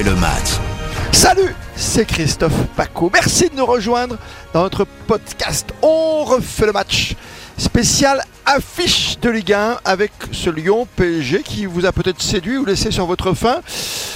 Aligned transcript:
le 0.00 0.14
match. 0.14 0.58
Salut, 1.12 1.54
c'est 1.76 2.06
Christophe 2.06 2.66
Paco. 2.76 3.10
Merci 3.12 3.50
de 3.50 3.56
nous 3.56 3.66
rejoindre 3.66 4.16
dans 4.54 4.62
notre 4.62 4.86
podcast 5.06 5.68
On 5.82 6.24
refait 6.24 6.64
le 6.64 6.72
match. 6.72 7.14
Spécial 7.58 8.22
affiche 8.46 9.18
de 9.20 9.28
Ligue 9.28 9.52
1 9.52 9.80
avec 9.84 10.12
ce 10.32 10.48
Lyon 10.48 10.88
PSG 10.96 11.42
qui 11.42 11.66
vous 11.66 11.84
a 11.84 11.92
peut-être 11.92 12.22
séduit 12.22 12.56
ou 12.56 12.64
laissé 12.64 12.90
sur 12.90 13.04
votre 13.04 13.34
faim. 13.34 13.60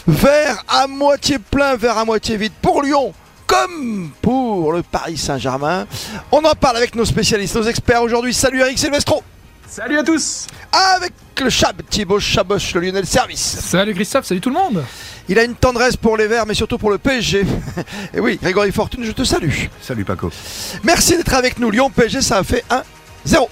Vert 0.06 0.64
à 0.66 0.86
moitié 0.86 1.38
plein, 1.38 1.76
vert 1.76 1.98
à 1.98 2.06
moitié 2.06 2.38
vide 2.38 2.54
pour 2.62 2.82
Lyon 2.82 3.12
comme 3.46 4.10
pour 4.22 4.72
le 4.72 4.82
Paris 4.82 5.18
Saint-Germain. 5.18 5.86
On 6.32 6.42
en 6.42 6.54
parle 6.54 6.78
avec 6.78 6.94
nos 6.94 7.04
spécialistes, 7.04 7.54
nos 7.54 7.64
experts 7.64 8.02
aujourd'hui. 8.02 8.32
Salut 8.32 8.60
Eric 8.60 8.78
Silvestro. 8.78 9.22
Salut 9.68 9.98
à 9.98 10.04
tous 10.04 10.46
Avec 10.72 11.12
le 11.42 11.50
Chab, 11.50 11.82
Thibaut 11.90 12.20
Chaboche, 12.20 12.72
le 12.74 12.80
Lionel 12.82 13.04
Service. 13.04 13.58
Salut 13.60 13.94
Christophe, 13.94 14.24
salut 14.24 14.40
tout 14.40 14.48
le 14.48 14.54
monde 14.54 14.84
Il 15.28 15.38
a 15.38 15.44
une 15.44 15.56
tendresse 15.56 15.96
pour 15.96 16.16
les 16.16 16.28
Verts, 16.28 16.46
mais 16.46 16.54
surtout 16.54 16.78
pour 16.78 16.90
le 16.90 16.98
PSG. 16.98 17.44
Et 18.14 18.20
oui, 18.20 18.38
Grégory 18.40 18.70
Fortune, 18.70 19.04
je 19.04 19.10
te 19.10 19.24
salue. 19.24 19.66
Salut 19.82 20.04
Paco. 20.04 20.30
Merci 20.84 21.16
d'être 21.16 21.34
avec 21.34 21.58
nous. 21.58 21.70
Lyon 21.70 21.90
PSG, 21.90 22.22
ça 22.22 22.38
a 22.38 22.44
fait 22.44 22.64
1-0. 23.26 23.48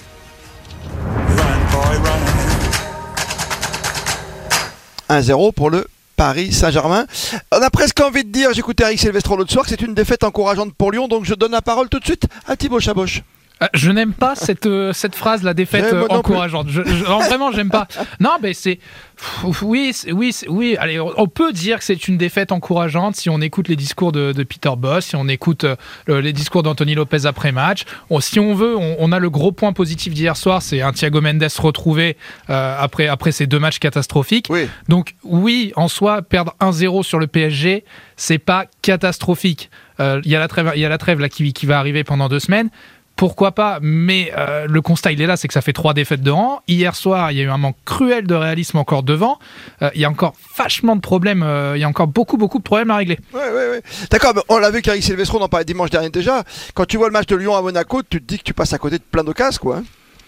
1-0 5.10 5.52
pour 5.52 5.70
le 5.70 5.86
Paris 6.16 6.52
Saint-Germain. 6.52 7.06
On 7.52 7.60
a 7.60 7.70
presque 7.70 8.00
envie 8.00 8.24
de 8.24 8.30
dire, 8.30 8.52
j'écoutais 8.54 8.84
Eric 8.84 9.00
Silvestro 9.00 9.36
l'autre 9.36 9.52
soir, 9.52 9.64
que 9.64 9.70
c'est 9.70 9.82
une 9.82 9.94
défaite 9.94 10.22
encourageante 10.22 10.72
pour 10.74 10.92
Lyon, 10.92 11.08
donc 11.08 11.24
je 11.24 11.34
donne 11.34 11.52
la 11.52 11.62
parole 11.62 11.88
tout 11.88 11.98
de 11.98 12.04
suite 12.04 12.26
à 12.46 12.56
Thibaut 12.56 12.80
Chaboche. 12.80 13.22
Euh, 13.64 13.68
Je 13.74 13.90
n'aime 13.90 14.12
pas 14.12 14.34
cette, 14.36 14.66
euh, 14.66 14.92
cette 14.92 15.14
phrase, 15.14 15.42
la 15.42 15.54
défaite 15.54 15.84
euh, 15.92 16.06
encourageante. 16.18 16.66
Je, 16.68 16.82
je- 16.84 17.04
non, 17.04 17.18
vraiment, 17.20 17.50
j'aime 17.52 17.70
pas. 17.70 17.86
Non, 18.20 18.32
mais 18.42 18.52
c'est. 18.54 18.78
Oui, 19.62 19.92
oui, 20.12 20.34
oui. 20.48 20.76
Allez, 20.78 20.98
on 21.00 21.26
peut 21.28 21.52
dire 21.52 21.78
que 21.78 21.84
c'est 21.84 22.08
une 22.08 22.16
défaite 22.18 22.52
encourageante 22.52 23.14
si 23.16 23.30
on 23.30 23.40
écoute 23.40 23.68
les 23.68 23.76
discours 23.76 24.10
de, 24.12 24.32
de 24.32 24.42
Peter 24.42 24.72
Boss, 24.76 25.06
si 25.06 25.16
on 25.16 25.28
écoute 25.28 25.64
le- 26.06 26.20
les 26.20 26.32
discours 26.32 26.62
d'Anthony 26.62 26.94
Lopez 26.94 27.26
après 27.26 27.52
match. 27.52 27.84
On- 28.10 28.20
si 28.20 28.40
on 28.40 28.54
veut, 28.54 28.76
on, 28.76 28.96
on 28.98 29.12
a 29.12 29.18
le 29.18 29.30
gros 29.30 29.52
point 29.52 29.72
positif 29.72 30.12
d'hier 30.14 30.36
soir, 30.36 30.62
c'est 30.62 30.82
un 30.82 30.92
Thiago 30.92 31.20
Mendes 31.20 31.44
retrouvé 31.58 32.16
euh, 32.50 32.76
après, 32.78 33.06
après 33.06 33.32
ces 33.32 33.46
deux 33.46 33.58
matchs 33.60 33.78
catastrophiques. 33.78 34.46
Oui. 34.50 34.68
Donc 34.88 35.14
oui, 35.22 35.72
en 35.76 35.88
soi, 35.88 36.22
perdre 36.22 36.54
1-0 36.60 37.02
sur 37.04 37.18
le 37.18 37.26
PSG, 37.26 37.84
c'est 38.16 38.38
pas 38.38 38.66
catastrophique. 38.82 39.70
Euh, 40.00 40.20
Il 40.24 40.30
y 40.30 40.36
a 40.36 40.40
la 40.40 40.48
trêve, 40.48 40.72
il 40.74 40.80
y 40.80 40.84
a 40.84 40.88
la 40.88 40.98
trêve 40.98 41.20
là 41.20 41.28
qui, 41.28 41.52
qui 41.52 41.66
va 41.66 41.78
arriver 41.78 42.02
pendant 42.02 42.28
deux 42.28 42.40
semaines. 42.40 42.68
Pourquoi 43.24 43.52
pas 43.52 43.78
Mais 43.80 44.30
euh, 44.36 44.66
le 44.68 44.82
constat, 44.82 45.12
il 45.12 45.22
est 45.22 45.26
là, 45.26 45.38
c'est 45.38 45.48
que 45.48 45.54
ça 45.54 45.62
fait 45.62 45.72
trois 45.72 45.94
défaites 45.94 46.20
de 46.20 46.30
rang. 46.30 46.60
Hier 46.68 46.94
soir, 46.94 47.32
il 47.32 47.38
y 47.38 47.40
a 47.40 47.44
eu 47.44 47.48
un 47.48 47.56
manque 47.56 47.78
cruel 47.86 48.26
de 48.26 48.34
réalisme 48.34 48.76
encore 48.76 49.02
devant. 49.02 49.38
Euh, 49.80 49.88
il 49.94 50.02
y 50.02 50.04
a 50.04 50.10
encore 50.10 50.34
vachement 50.58 50.94
de 50.94 51.00
problèmes. 51.00 51.42
euh, 51.42 51.72
il 51.74 51.80
y 51.80 51.84
a 51.84 51.88
encore 51.88 52.06
beaucoup, 52.06 52.36
beaucoup 52.36 52.58
de 52.58 52.62
problèmes 52.62 52.90
à 52.90 52.96
régler. 52.96 53.18
Ouais, 53.32 53.40
ouais, 53.40 53.70
ouais. 53.70 53.82
D'accord, 54.10 54.34
on 54.50 54.58
l'a 54.58 54.70
vu 54.70 54.82
qu'Eric 54.82 55.02
Silvestro, 55.02 55.38
on 55.38 55.42
en 55.42 55.48
parlait 55.48 55.64
dimanche 55.64 55.88
dernier 55.88 56.10
déjà. 56.10 56.44
Quand 56.74 56.84
tu 56.84 56.98
vois 56.98 57.06
le 57.06 57.14
match 57.14 57.24
de 57.24 57.36
Lyon 57.36 57.56
à 57.56 57.62
Monaco, 57.62 58.02
tu 58.02 58.20
te 58.20 58.26
dis 58.26 58.36
que 58.36 58.44
tu 58.44 58.52
passes 58.52 58.74
à 58.74 58.78
côté 58.78 58.98
de 58.98 59.04
plein 59.10 59.24
d'occasions, 59.24 59.58
quoi. 59.58 59.76
hein. 59.78 59.84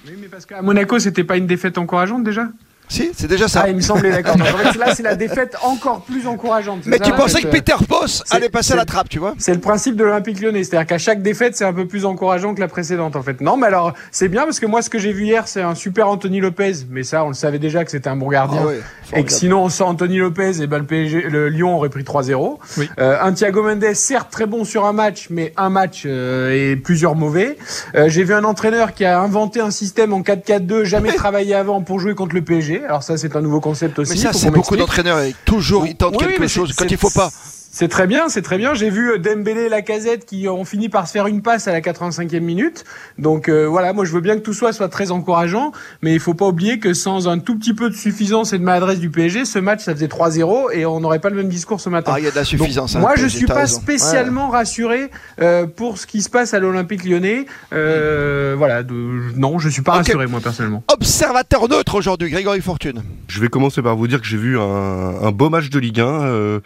Oui, 0.07 0.15
mais 0.19 0.29
parce 0.29 0.47
qu'à 0.47 0.63
Monaco, 0.63 0.99
c'était 0.99 1.25
pas 1.25 1.37
une 1.37 1.47
défaite 1.47 1.77
encourageante 1.77 2.25
déjà? 2.25 2.45
Si, 2.89 3.11
c'est 3.17 3.27
déjà 3.27 3.49
ça. 3.49 3.63
Ah, 3.65 3.69
il 3.69 3.77
me 3.77 3.81
semblait, 3.81 4.11
d'accord. 4.11 4.37
Donc, 4.37 4.47
en 4.55 4.59
fait, 4.59 4.79
là, 4.79 4.95
c'est 4.95 5.03
la 5.03 5.17
défaite 5.17 5.57
encore 5.63 6.03
plus 6.03 6.27
encourageante. 6.27 6.81
mais 6.87 6.99
ça, 6.99 7.05
tu 7.05 7.13
en 7.13 7.17
pensais 7.17 7.43
que 7.43 7.49
euh, 7.49 7.51
Peter 7.51 7.75
c'est- 8.07 8.33
allait 8.35 8.49
passer 8.49 8.75
à 8.75 8.77
la 8.77 8.85
trappe, 8.85 9.09
tu 9.09 9.19
vois 9.19 9.35
C'est 9.39 9.55
le 9.55 9.61
principe 9.61 9.97
de 9.97 10.05
l'Olympique 10.05 10.41
lyonnais, 10.41 10.63
c'est-à-dire 10.65 10.87
qu'à 10.87 10.99
chaque 10.99 11.23
défaite, 11.23 11.57
c'est 11.57 11.65
un 11.65 11.73
peu 11.73 11.87
plus 11.87 12.05
encourageant 12.05 12.55
que 12.55 12.61
la 12.61 12.69
précédente, 12.69 13.17
en 13.17 13.23
fait. 13.23 13.41
Non, 13.41 13.57
mais 13.57 13.67
alors, 13.67 13.93
c'est 14.13 14.29
bien 14.29 14.45
parce 14.45 14.61
que 14.61 14.67
moi, 14.67 14.83
ce 14.83 14.91
que 14.91 14.99
j'ai 14.99 15.13
vu 15.13 15.25
hier, 15.25 15.49
c'est 15.49 15.63
un 15.63 15.75
super 15.75 16.09
Anthony 16.09 16.41
Lopez, 16.41 16.73
mais 16.91 17.03
ça, 17.03 17.25
on 17.25 17.29
le 17.29 17.35
savait 17.35 17.59
déjà 17.59 17.85
que 17.85 17.91
c'était 17.91 18.09
un 18.09 18.17
bon 18.17 18.29
gardien. 18.29 18.61
Ah 18.63 18.67
ouais, 18.67 18.81
Et 19.15 19.25
que 19.25 19.33
sinon, 19.33 19.69
sans 19.69 19.89
Anthony 19.89 20.19
Lopez, 20.19 20.63
et 20.63 20.67
ben, 20.67 20.79
le, 20.79 20.85
PSG, 20.85 21.23
le 21.29 21.49
Lyon 21.49 21.77
aurait 21.77 21.89
pris 21.89 22.03
3-0. 22.05 22.59
Oui. 22.79 22.89
Euh, 22.99 23.17
un 23.21 23.33
Thiago 23.33 23.63
Mendes, 23.63 23.95
certes 23.95 24.31
très 24.31 24.47
bon 24.47 24.65
sur 24.65 24.85
un 24.85 24.93
match, 24.93 25.27
mais 25.31 25.53
un 25.57 25.71
match 25.71 26.05
euh, 26.07 26.53
et 26.73 26.77
plusieurs 26.77 27.15
mauvais. 27.17 27.59
Euh, 27.95 28.09
J'ai 28.09 28.23
vu 28.25 28.33
un 28.35 28.45
entraîneur 28.45 28.95
qui 28.95 29.05
a 29.05 29.21
inventé 29.21 29.61
un 29.61 29.71
système 29.71 30.13
en 30.13 30.21
4-4-2, 30.21 30.85
jamais 30.85 31.13
travaillé 31.15 31.55
avant 31.55 31.83
pour 31.83 31.99
jouer 32.01 32.15
contre 32.15 32.35
le 32.35 32.43
PSG. 32.43 32.76
Alors 32.85 33.03
ça, 33.03 33.17
c'est 33.17 33.35
un 33.37 33.41
nouveau 33.41 33.61
concept 33.61 33.99
aussi. 33.99 34.13
Mais 34.13 34.19
ça, 34.19 34.33
c'est 34.33 34.51
beaucoup 34.51 34.77
d'entraîneurs. 34.77 35.21
Toujours, 35.45 35.87
ils 35.87 35.95
tentent 35.97 36.17
Oui, 36.21 36.27
quelque 36.27 36.49
chose 36.49 36.73
quand 36.75 36.91
il 36.91 36.97
faut 36.97 37.11
pas. 37.11 37.31
C'est 37.79 37.89
très 37.89 38.07
bien, 38.07 38.31
c'est 38.31 38.41
très 38.41 38.57
bien. 38.57 38.73
J'ai 38.73 38.89
vu 38.89 39.11
euh, 39.13 39.19
Dembélé 39.19 39.65
et 39.65 39.69
Lacazette 39.69 40.25
qui 40.25 40.49
ont 40.49 40.65
fini 40.65 40.89
par 40.89 41.07
se 41.07 41.13
faire 41.13 41.27
une 41.27 41.43
passe 41.43 41.69
à 41.69 41.73
la 41.73 41.83
85e 41.83 42.41
minute. 42.41 42.85
Donc 43.19 43.51
euh, 43.51 43.67
voilà, 43.67 43.93
moi 43.93 44.07
je 44.07 44.13
veux 44.13 44.23
bien 44.23 44.37
que 44.37 44.41
tout 44.41 44.55
soit 44.55 44.73
soit 44.73 44.89
très 44.89 45.11
encourageant, 45.11 45.73
mais 46.01 46.15
il 46.15 46.19
faut 46.21 46.33
pas 46.33 46.47
oublier 46.47 46.79
que 46.79 46.95
sans 46.95 47.29
un 47.29 47.39
tout 47.39 47.55
petit 47.59 47.75
peu 47.75 47.91
de 47.91 47.95
suffisance 47.95 48.55
et 48.55 48.59
de 48.59 48.63
maladresse 48.65 48.99
du 48.99 49.11
PSG, 49.11 49.45
ce 49.45 49.59
match 49.59 49.85
ça 49.85 49.93
faisait 49.95 50.07
3-0 50.07 50.73
et 50.73 50.87
on 50.87 51.01
n'aurait 51.01 51.19
pas 51.19 51.29
le 51.29 51.37
même 51.37 51.51
discours 51.51 51.83
ce 51.83 51.91
matin. 51.91 52.13
Ah, 52.15 52.19
il 52.19 52.25
y 52.25 52.29
a 52.29 52.31
de 52.31 52.37
la 52.37 52.41
Donc, 52.45 52.49
suffisance. 52.49 52.97
hein, 52.97 53.01
moi, 53.01 53.13
je 53.15 53.27
suis 53.27 53.45
pas 53.45 53.53
raison. 53.57 53.79
spécialement 53.79 54.49
rassuré 54.49 55.11
euh, 55.43 55.67
pour 55.67 55.99
ce 55.99 56.07
qui 56.07 56.23
se 56.23 56.31
passe 56.31 56.55
à 56.55 56.59
l'Olympique 56.61 57.05
Lyonnais. 57.05 57.45
Euh, 57.75 58.55
voilà, 58.57 58.85
de- 58.85 58.95
non, 59.37 59.59
je 59.59 59.69
suis 59.69 59.83
pas 59.83 59.93
rassuré 59.93 60.27
moi 60.27 60.41
personnellement. 60.41 60.83
Observateur 60.91 61.69
neutre 61.69 61.95
aujourd'hui, 61.97 62.31
Grégory 62.31 62.63
Fortune. 62.63 63.03
Je 63.29 63.39
vais 63.39 63.49
commencer 63.49 63.83
par 63.83 63.97
vous 63.97 64.07
dire 64.09 64.23
que 64.23 64.27
j'ai 64.27 64.39
vu 64.39 64.59
un, 64.59 64.63
un 64.63 65.31
beau 65.31 65.51
match 65.51 65.69
de 65.69 65.79
Ligue 65.79 66.01
1, 66.01 66.05
euh, 66.07 66.61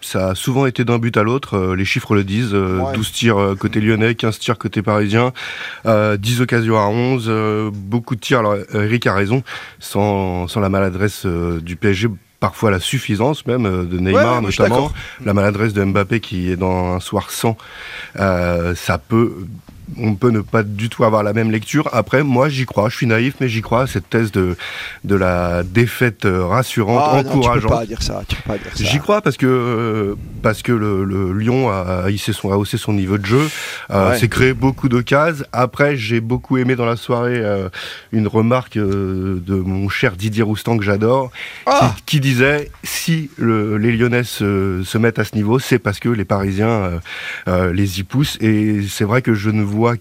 ça 0.00 0.30
a 0.30 0.34
souvent 0.34 0.66
été 0.66 0.84
d'un 0.84 0.98
but 0.98 1.16
à 1.16 1.22
l'autre, 1.22 1.56
euh, 1.56 1.76
les 1.76 1.84
chiffres 1.84 2.14
le 2.14 2.24
disent, 2.24 2.54
euh, 2.54 2.78
Ouais. 2.80 2.92
12 2.94 3.12
tirs 3.12 3.38
euh, 3.38 3.54
côté 3.54 3.80
lyonnais, 3.80 4.14
15 4.14 4.38
tirs 4.38 4.58
côté 4.58 4.82
parisien, 4.82 5.32
euh, 5.86 6.16
10 6.16 6.40
occasions 6.40 6.76
à 6.78 6.86
11, 6.86 7.26
euh, 7.28 7.70
beaucoup 7.72 8.14
de 8.14 8.20
tirs, 8.20 8.40
alors 8.40 8.56
Eric 8.74 9.06
a 9.06 9.14
raison, 9.14 9.42
sans, 9.78 10.48
sans 10.48 10.60
la 10.60 10.68
maladresse 10.68 11.26
euh, 11.26 11.60
du 11.60 11.76
PSG, 11.76 12.08
parfois 12.40 12.70
la 12.70 12.80
suffisance 12.80 13.46
même 13.46 13.64
euh, 13.66 13.84
de 13.84 13.98
Neymar 13.98 14.36
ouais, 14.36 14.42
notamment, 14.42 14.92
la 15.24 15.32
maladresse 15.32 15.72
de 15.72 15.82
Mbappé 15.82 16.20
qui 16.20 16.50
est 16.50 16.56
dans 16.56 16.94
un 16.94 17.00
soir 17.00 17.30
sans, 17.30 17.56
euh, 18.20 18.74
ça 18.74 18.98
peut 18.98 19.32
on 19.98 20.14
peut 20.14 20.30
ne 20.30 20.40
pas 20.40 20.62
du 20.62 20.88
tout 20.88 21.04
avoir 21.04 21.22
la 21.22 21.32
même 21.32 21.50
lecture. 21.50 21.88
Après, 21.92 22.22
moi, 22.22 22.48
j'y 22.48 22.66
crois. 22.66 22.88
Je 22.88 22.96
suis 22.96 23.06
naïf, 23.06 23.34
mais 23.40 23.48
j'y 23.48 23.62
crois 23.62 23.82
à 23.82 23.86
cette 23.86 24.08
thèse 24.10 24.32
de, 24.32 24.56
de 25.04 25.14
la 25.14 25.62
défaite 25.62 26.24
euh, 26.24 26.44
rassurante, 26.46 27.02
Ah, 27.04 27.16
non, 27.16 27.22
tu 27.22 27.24
peux 27.28 27.34
encourageante. 27.38 27.70
pas 27.70 27.86
dire 27.86 28.02
ça. 28.02 28.22
Tu 28.28 28.36
peux 28.36 28.42
pas 28.52 28.58
dire 28.58 28.72
ça. 28.74 28.84
J'y 28.84 28.98
crois 28.98 29.20
parce 29.22 29.36
que 29.36 29.46
euh, 29.46 30.14
parce 30.42 30.62
que 30.62 30.72
le, 30.72 31.04
le 31.04 31.32
Lyon 31.32 31.70
a 31.70 32.10
hissé 32.10 32.32
son 32.32 32.50
a 32.52 32.56
haussé 32.56 32.76
son 32.78 32.92
niveau 32.92 33.18
de 33.18 33.26
jeu, 33.26 33.48
euh, 33.90 34.10
Ouais. 34.10 34.18
s'est 34.18 34.28
créé 34.28 34.52
beaucoup 34.54 34.88
d'occasions. 34.88 35.44
Après, 35.52 35.96
j'ai 35.96 36.20
beaucoup 36.20 36.56
aimé 36.58 36.76
dans 36.76 36.86
la 36.86 36.96
soirée 36.96 37.38
euh, 37.38 37.68
une 38.12 38.26
remarque 38.26 38.76
euh, 38.76 39.40
de 39.46 39.54
mon 39.54 39.88
cher 39.88 40.16
Didier 40.16 40.42
Roustan 40.42 40.76
que 40.76 40.84
j'adore, 40.84 41.30
Ah 41.66 41.94
qui, 42.06 42.14
qui 42.16 42.20
disait 42.20 42.70
si 42.82 43.30
le- 43.36 43.76
les 43.78 43.92
Lyonnais 43.96 44.24
se, 44.24 44.82
se 44.84 44.98
mettent 44.98 45.18
à 45.18 45.24
ce 45.24 45.34
niveau, 45.34 45.58
c'est 45.58 45.78
parce 45.78 45.98
que 46.00 46.08
les 46.08 46.24
Parisiens 46.24 46.68
euh, 46.68 46.98
euh, 47.48 47.72
les 47.72 48.00
y 48.00 48.02
poussent. 48.02 48.36
Et 48.40 48.82
c'est 48.88 49.04
vrai 49.04 49.22
que 49.22 49.34
je 49.34 49.50
ne 49.50 49.62
vois 49.74 49.96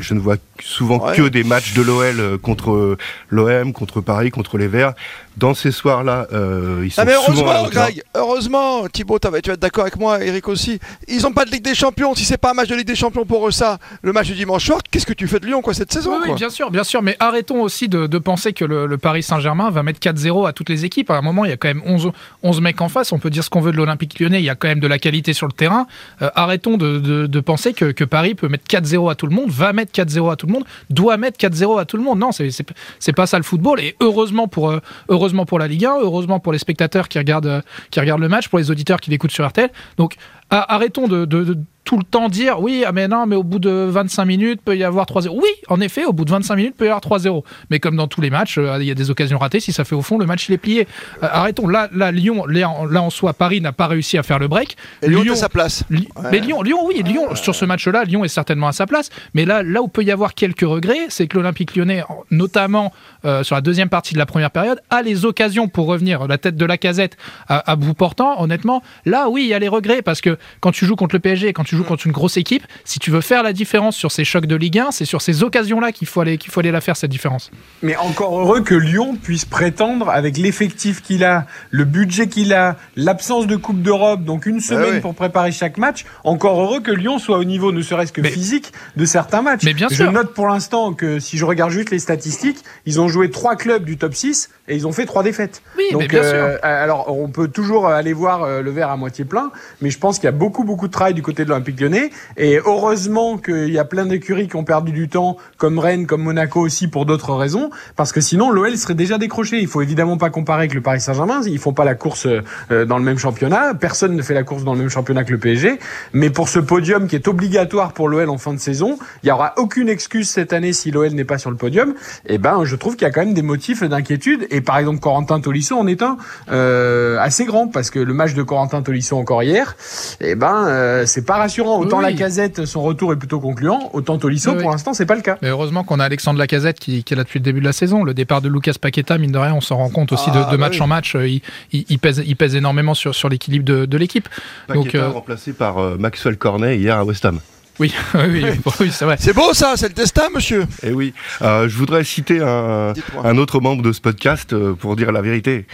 je 0.00 0.14
ne 0.14 0.20
vois 0.20 0.36
souvent 0.62 0.98
Ouais. 1.06 1.16
que 1.16 1.22
des 1.28 1.44
matchs 1.44 1.74
de 1.74 1.82
l'OL 1.82 2.38
contre 2.38 2.96
l'OM, 3.30 3.72
contre 3.72 4.00
Paris, 4.00 4.30
contre 4.30 4.58
les 4.58 4.68
Verts. 4.68 4.92
Dans 5.36 5.54
ces 5.54 5.70
soirs-là, 5.70 6.26
euh, 6.32 6.82
ils 6.84 6.90
sont 6.90 7.00
Ah 7.00 7.04
mais 7.04 7.12
souvent 7.12 7.28
heureusement, 7.28 7.60
hauteur. 7.66 7.70
Greg, 7.70 8.02
heureusement, 8.16 8.88
Thibaut, 8.88 9.18
tu 9.20 9.28
vas 9.30 9.38
être 9.38 9.52
d'accord 9.60 9.82
avec 9.82 9.96
moi, 9.96 10.22
Eric 10.24 10.48
aussi. 10.48 10.80
Ils 11.06 11.24
ont 11.28 11.32
pas 11.32 11.44
de 11.44 11.50
Ligue 11.52 11.62
des 11.62 11.76
Champions. 11.76 12.14
Si 12.16 12.24
c'est 12.24 12.36
pas 12.38 12.50
un 12.50 12.54
match 12.54 12.68
de 12.68 12.74
Ligue 12.74 12.86
des 12.88 12.96
Champions 12.96 13.24
pour 13.24 13.46
eux, 13.46 13.52
ça, 13.52 13.78
le 14.02 14.12
match 14.12 14.26
du 14.26 14.34
dimanche 14.34 14.64
soir, 14.66 14.80
qu'est-ce 14.90 15.06
que 15.06 15.12
tu 15.12 15.28
fais 15.28 15.38
de 15.38 15.46
Lyon 15.46 15.62
quoi 15.62 15.74
cette 15.74 15.92
saison 15.92 16.10
Oui, 16.10 16.16
oui, 16.22 16.26
quoi 16.28 16.34
bien 16.36 16.50
sûr, 16.50 16.70
bien 16.72 16.82
sûr. 16.82 17.02
Mais 17.02 17.16
arrêtons 17.20 17.62
aussi 17.62 17.88
de, 17.88 18.08
de 18.08 18.18
penser 18.18 18.52
que 18.52 18.64
le, 18.64 18.86
le 18.86 18.98
Paris 18.98 19.22
Saint-Germain 19.22 19.70
va 19.70 19.84
mettre 19.84 20.00
4-0 20.00 20.48
à 20.48 20.52
toutes 20.52 20.68
les 20.70 20.84
équipes. 20.84 21.08
À 21.10 21.16
un 21.16 21.22
moment, 21.22 21.44
il 21.44 21.50
y 21.50 21.54
a 21.54 21.56
quand 21.56 21.68
même 21.68 21.82
11, 21.86 22.10
11 22.42 22.60
mecs 22.60 22.80
en 22.80 22.88
face. 22.88 23.12
On 23.12 23.20
peut 23.20 23.30
dire 23.30 23.44
ce 23.44 23.50
qu'on 23.50 23.60
veut 23.60 23.70
de 23.70 23.76
l'Olympique 23.76 24.18
lyonnais. 24.18 24.40
Il 24.40 24.44
y 24.44 24.50
a 24.50 24.56
quand 24.56 24.66
même 24.68 24.80
de 24.80 24.88
la 24.88 24.98
qualité 24.98 25.34
sur 25.34 25.46
le 25.46 25.52
terrain. 25.52 25.86
Euh, 26.22 26.30
arrêtons 26.34 26.76
de, 26.76 26.98
de- 26.98 27.26
de 27.28 27.40
penser 27.40 27.74
que, 27.74 27.92
que 27.92 28.02
Paris 28.04 28.34
peut 28.34 28.48
mettre 28.48 28.64
4-0 28.68 29.08
à 29.08 29.14
tout 29.14 29.26
le 29.26 29.34
monde, 29.36 29.50
va 29.50 29.72
mettre 29.72 29.87
4-0 29.92 30.30
à 30.30 30.36
tout 30.36 30.46
le 30.46 30.52
monde, 30.52 30.64
doit 30.90 31.16
mettre 31.16 31.38
4-0 31.38 31.78
à 31.78 31.84
tout 31.84 31.96
le 31.96 32.02
monde. 32.02 32.18
Non, 32.18 32.32
c'est- 32.32 33.12
pas 33.14 33.26
ça 33.26 33.36
le 33.38 33.42
football. 33.44 33.80
Et 33.80 33.96
heureusement 34.00 34.48
pour, 34.48 34.70
euh, 34.70 34.80
heureusement 35.08 35.44
pour 35.46 35.58
la 35.58 35.66
Ligue 35.68 35.86
1, 35.86 35.96
heureusement 36.00 36.40
pour 36.40 36.52
les 36.52 36.58
spectateurs 36.58 37.08
qui 37.08 37.18
regardent, 37.18 37.46
euh, 37.46 37.60
qui 37.90 38.00
regardent 38.00 38.20
le 38.20 38.28
match, 38.28 38.48
pour 38.48 38.58
les 38.58 38.70
auditeurs 38.70 39.00
qui 39.00 39.10
l'écoutent 39.10 39.30
sur 39.32 39.46
RTL. 39.46 39.70
Donc 39.96 40.14
arrêtons 40.50 41.08
de, 41.08 41.24
de- 41.24 41.44
de 41.44 41.58
tout 41.84 41.96
le 41.96 42.04
temps 42.04 42.28
dire 42.28 42.60
oui, 42.60 42.84
ah 42.86 42.92
mais 42.92 43.08
non, 43.08 43.24
mais 43.24 43.34
au 43.34 43.42
bout 43.42 43.58
de 43.58 43.70
25 43.70 44.26
minutes, 44.26 44.60
peut 44.62 44.76
y 44.76 44.84
avoir 44.84 45.06
3-0. 45.06 45.30
Oui, 45.32 45.48
en 45.68 45.80
effet, 45.80 46.04
au 46.04 46.12
bout 46.12 46.26
de 46.26 46.30
25 46.30 46.56
minutes, 46.56 46.74
peut 46.76 46.84
y 46.84 46.88
avoir 46.88 47.00
3-0. 47.00 47.42
Mais 47.70 47.80
comme 47.80 47.96
dans 47.96 48.08
tous 48.08 48.20
les 48.20 48.28
matchs, 48.28 48.58
euh, 48.58 48.76
il 48.78 48.84
y 48.86 48.90
a 48.90 48.94
des 48.94 49.08
occasions 49.08 49.38
ratées. 49.38 49.58
Si 49.58 49.72
ça 49.72 49.84
fait 49.86 49.94
au 49.94 50.02
fond, 50.02 50.18
le 50.18 50.26
match 50.26 50.50
il 50.50 50.52
est 50.52 50.58
plié. 50.58 50.86
Euh, 51.22 51.28
arrêtons. 51.32 51.66
Là, 51.66 51.88
là, 51.94 52.12
Lyon, 52.12 52.44
là, 52.46 52.70
en- 52.70 53.08
soi, 53.08 53.32
Paris 53.32 53.62
n'a 53.62 53.72
pas 53.72 53.86
réussi 53.86 54.18
à 54.18 54.22
faire 54.22 54.38
le 54.38 54.48
break. 54.48 54.76
Et 55.02 55.08
Lyon, 55.08 55.22
est 55.24 55.30
à 55.30 55.34
sa 55.36 55.48
place. 55.48 55.84
Li- 55.88 56.08
Ouais. 56.16 56.28
Mais 56.30 56.40
Lyon, 56.40 56.60
Lyon, 56.62 56.78
oui, 56.84 57.02
Lyon, 57.02 57.34
sur 57.36 57.54
ce 57.54 57.64
match-là, 57.64 58.04
Lyon 58.04 58.22
est 58.22 58.28
certainement 58.28 58.68
à 58.68 58.72
sa 58.72 58.86
place. 58.86 59.08
Mais 59.32 59.46
là, 59.46 59.62
là 59.62 59.80
où 59.80 59.88
peut 59.88 60.02
y 60.04 60.10
avoir 60.10 60.34
quelques 60.34 60.60
regrets, 60.68 61.06
c'est 61.08 61.26
que 61.26 61.38
l'Olympique 61.38 61.74
lyonnais, 61.74 62.02
en- 62.02 62.22
notamment 62.30 62.92
euh, 63.24 63.42
sur 63.42 63.54
la 63.54 63.62
deuxième 63.62 63.88
partie 63.88 64.12
de 64.12 64.18
la 64.18 64.26
première 64.26 64.50
période, 64.50 64.78
a 64.90 65.00
les 65.00 65.24
occasions 65.24 65.68
pour 65.68 65.86
revenir 65.86 66.28
la 66.28 66.36
tête 66.36 66.56
de 66.56 66.64
la 66.66 66.76
casette 66.76 67.16
à, 67.48 67.70
à 67.70 67.76
bout 67.76 67.94
portant. 67.94 68.40
Honnêtement, 68.42 68.82
là, 69.06 69.30
oui, 69.30 69.44
il 69.44 69.48
y 69.48 69.54
a 69.54 69.58
les 69.58 69.68
regrets 69.68 70.02
parce 70.02 70.20
que 70.20 70.36
quand 70.60 70.72
tu 70.72 70.86
joues 70.86 70.96
contre 70.96 71.14
le 71.14 71.20
PSG, 71.20 71.52
quand 71.52 71.64
tu 71.64 71.76
joues 71.76 71.84
contre 71.84 72.06
une 72.06 72.12
grosse 72.12 72.36
équipe, 72.36 72.62
si 72.84 72.98
tu 72.98 73.10
veux 73.10 73.20
faire 73.20 73.42
la 73.42 73.52
différence 73.52 73.96
sur 73.96 74.12
ces 74.12 74.24
chocs 74.24 74.46
de 74.46 74.56
Ligue 74.56 74.78
1, 74.78 74.90
c'est 74.90 75.04
sur 75.04 75.22
ces 75.22 75.42
occasions-là 75.42 75.92
qu'il 75.92 76.08
faut 76.08 76.20
aller 76.20 76.38
qu'il 76.38 76.50
faut 76.50 76.60
aller 76.60 76.70
la 76.70 76.80
faire 76.80 76.96
cette 76.96 77.10
différence. 77.10 77.50
Mais 77.82 77.96
encore 77.96 78.38
heureux 78.40 78.60
que 78.62 78.74
Lyon 78.74 79.16
puisse 79.20 79.44
prétendre 79.44 80.08
avec 80.10 80.36
l'effectif 80.36 81.02
qu'il 81.02 81.24
a, 81.24 81.46
le 81.70 81.84
budget 81.84 82.28
qu'il 82.28 82.52
a, 82.52 82.76
l'absence 82.96 83.46
de 83.46 83.56
Coupe 83.56 83.82
d'Europe, 83.82 84.24
donc 84.24 84.46
une 84.46 84.60
semaine 84.60 84.94
oui. 84.94 85.00
pour 85.00 85.14
préparer 85.14 85.52
chaque 85.52 85.78
match. 85.78 86.04
Encore 86.24 86.60
heureux 86.60 86.80
que 86.80 86.90
Lyon 86.90 87.18
soit 87.18 87.38
au 87.38 87.44
niveau, 87.44 87.72
ne 87.72 87.82
serait-ce 87.82 88.12
que 88.12 88.20
Mais- 88.20 88.30
physique, 88.30 88.72
de 88.96 89.04
certains 89.04 89.42
matchs. 89.42 89.62
Mais 89.64 89.74
bien 89.74 89.88
je 89.90 89.96
sûr. 89.96 90.12
note 90.12 90.34
pour 90.34 90.46
l'instant 90.48 90.92
que 90.92 91.18
si 91.20 91.38
je 91.38 91.44
regarde 91.44 91.70
juste 91.70 91.90
les 91.90 91.98
statistiques, 91.98 92.58
ils 92.86 93.00
ont 93.00 93.08
joué 93.08 93.30
trois 93.30 93.56
clubs 93.56 93.84
du 93.84 93.96
top 93.96 94.14
6 94.14 94.50
et 94.68 94.76
ils 94.76 94.86
ont 94.86 94.92
fait 94.92 95.06
trois 95.06 95.22
défaites. 95.22 95.62
Oui, 95.76 95.84
Donc, 95.92 96.02
mais 96.02 96.08
bien 96.08 96.22
euh, 96.22 96.52
sûr. 96.56 96.60
alors, 96.64 97.10
on 97.16 97.28
peut 97.28 97.48
toujours 97.48 97.86
aller 97.88 98.12
voir 98.12 98.42
euh, 98.42 98.62
le 98.62 98.70
verre 98.70 98.90
à 98.90 98.96
moitié 98.96 99.24
plein, 99.24 99.50
mais 99.80 99.90
je 99.90 99.98
pense 99.98 100.16
qu'il 100.18 100.24
y 100.24 100.27
a 100.27 100.27
beaucoup, 100.32 100.64
beaucoup 100.64 100.86
de 100.86 100.92
travail 100.92 101.14
du 101.14 101.22
côté 101.22 101.44
de 101.44 101.50
l'Olympique 101.50 101.80
lyonnais. 101.80 102.10
Et 102.36 102.58
heureusement 102.64 103.38
qu'il 103.38 103.70
y 103.70 103.78
a 103.78 103.84
plein 103.84 104.06
d'écuries 104.06 104.48
qui 104.48 104.56
ont 104.56 104.64
perdu 104.64 104.92
du 104.92 105.08
temps, 105.08 105.36
comme 105.56 105.78
Rennes, 105.78 106.06
comme 106.06 106.22
Monaco 106.22 106.60
aussi, 106.60 106.88
pour 106.88 107.06
d'autres 107.06 107.34
raisons, 107.34 107.70
parce 107.96 108.12
que 108.12 108.20
sinon, 108.20 108.50
l'OL 108.50 108.76
serait 108.76 108.94
déjà 108.94 109.18
décroché. 109.18 109.58
Il 109.58 109.66
faut 109.66 109.82
évidemment 109.82 110.16
pas 110.16 110.30
comparer 110.30 110.60
avec 110.60 110.74
le 110.74 110.80
Paris 110.80 111.00
Saint-Germain. 111.00 111.40
Ils 111.46 111.58
font 111.58 111.72
pas 111.72 111.84
la 111.84 111.94
course 111.94 112.26
euh, 112.26 112.84
dans 112.84 112.98
le 112.98 113.04
même 113.04 113.18
championnat. 113.18 113.74
Personne 113.74 114.14
ne 114.14 114.22
fait 114.22 114.34
la 114.34 114.42
course 114.42 114.64
dans 114.64 114.74
le 114.74 114.80
même 114.80 114.90
championnat 114.90 115.24
que 115.24 115.32
le 115.32 115.38
PSG. 115.38 115.78
Mais 116.12 116.30
pour 116.30 116.48
ce 116.48 116.58
podium 116.58 117.06
qui 117.06 117.16
est 117.16 117.28
obligatoire 117.28 117.92
pour 117.92 118.08
l'OL 118.08 118.28
en 118.28 118.38
fin 118.38 118.52
de 118.52 118.58
saison, 118.58 118.98
il 119.22 119.28
y 119.28 119.32
aura 119.32 119.54
aucune 119.56 119.88
excuse 119.88 120.28
cette 120.28 120.52
année 120.52 120.72
si 120.72 120.90
l'OL 120.90 121.12
n'est 121.12 121.24
pas 121.24 121.38
sur 121.38 121.50
le 121.50 121.56
podium. 121.56 121.94
Et 122.26 122.38
ben, 122.38 122.64
je 122.64 122.76
trouve 122.76 122.96
qu'il 122.96 123.06
y 123.06 123.10
a 123.10 123.12
quand 123.12 123.24
même 123.24 123.34
des 123.34 123.42
motifs 123.42 123.82
d'inquiétude. 123.82 124.46
Et 124.50 124.60
par 124.60 124.78
exemple, 124.78 125.00
Corentin 125.00 125.40
Tolisso 125.40 125.76
en 125.76 125.86
est 125.86 126.02
un 126.02 126.16
euh, 126.50 127.18
assez 127.18 127.44
grand 127.44 127.68
parce 127.68 127.90
que 127.90 127.98
le 127.98 128.14
match 128.14 128.34
de 128.34 128.42
Corentin 128.42 128.82
Tolisso 128.82 129.16
encore 129.16 129.42
hier, 129.42 129.76
et 130.20 130.34
ben, 130.34 130.66
euh, 130.68 131.04
c'est 131.06 131.24
pas 131.24 131.36
rassurant. 131.36 131.78
Autant 131.78 131.98
Oui. 131.98 132.04
la 132.04 132.12
casette, 132.12 132.64
son 132.66 132.82
retour 132.82 133.12
est 133.12 133.16
plutôt 133.16 133.40
concluant, 133.40 133.90
autant 133.92 134.18
Tolisso, 134.18 134.50
Oui, 134.50 134.56
oui. 134.56 134.62
pour 134.62 134.70
l'instant, 134.72 134.92
c'est 134.94 135.06
pas 135.06 135.14
le 135.14 135.22
cas. 135.22 135.38
Mais 135.42 135.48
heureusement 135.48 135.84
qu'on 135.84 136.00
a 136.00 136.04
Alexandre 136.04 136.38
Lacazette 136.38 136.78
qui, 136.80 137.04
qui 137.04 137.14
est 137.14 137.16
là 137.16 137.24
depuis 137.24 137.38
le 137.38 137.44
début 137.44 137.60
de 137.60 137.64
la 137.64 137.72
saison. 137.72 138.02
Le 138.04 138.14
départ 138.14 138.40
de 138.42 138.48
Lucas 138.48 138.74
Paqueta, 138.80 139.16
mine 139.18 139.32
de 139.32 139.38
rien, 139.38 139.54
on 139.54 139.60
s'en 139.60 139.76
rend 139.76 139.90
compte 139.90 140.12
aussi 140.12 140.30
Ah, 140.32 140.44
de, 140.46 140.50
de 140.52 140.56
bah 140.56 140.56
match 140.56 140.74
oui. 140.76 140.82
en 140.82 140.86
match. 140.88 141.14
euh, 141.14 141.28
Il, 141.28 141.40
il- 141.72 141.84
il 141.88 141.98
pèse, 141.98 142.22
il 142.26 142.36
pèse 142.36 142.54
énormément 142.56 142.94
sur, 142.94 143.14
sur 143.14 143.28
l'équilibre 143.28 143.64
de, 143.64 143.84
de 143.86 143.96
l'équipe. 143.96 144.28
Donc, 144.68 144.86
Paqueta 144.86 145.04
euh, 145.04 145.08
remplacé 145.10 145.52
par 145.52 145.76
Maxwell 145.98 146.36
Cornet 146.36 146.78
hier 146.78 146.96
à 146.98 147.04
West 147.04 147.24
Ham. 147.24 147.38
Oui, 147.78 147.94
oui, 148.14 148.44
oui, 148.80 148.90
c'est 148.92 149.04
vrai. 149.04 149.16
C'est 149.18 149.32
beau 149.32 149.54
ça, 149.54 149.74
c'est 149.76 149.88
le 149.88 149.94
destin, 149.94 150.28
monsieur. 150.34 150.66
Et 150.82 150.92
oui, 150.92 151.14
euh, 151.42 151.68
je 151.68 151.76
voudrais 151.76 152.02
citer 152.04 152.40
un, 152.40 152.92
un 153.24 153.38
autre 153.38 153.60
membre 153.60 153.82
de 153.82 153.92
ce 153.92 154.00
podcast 154.00 154.52
euh, 154.52 154.74
pour 154.74 154.96
dire 154.96 155.12
la 155.12 155.22
vérité. 155.22 155.66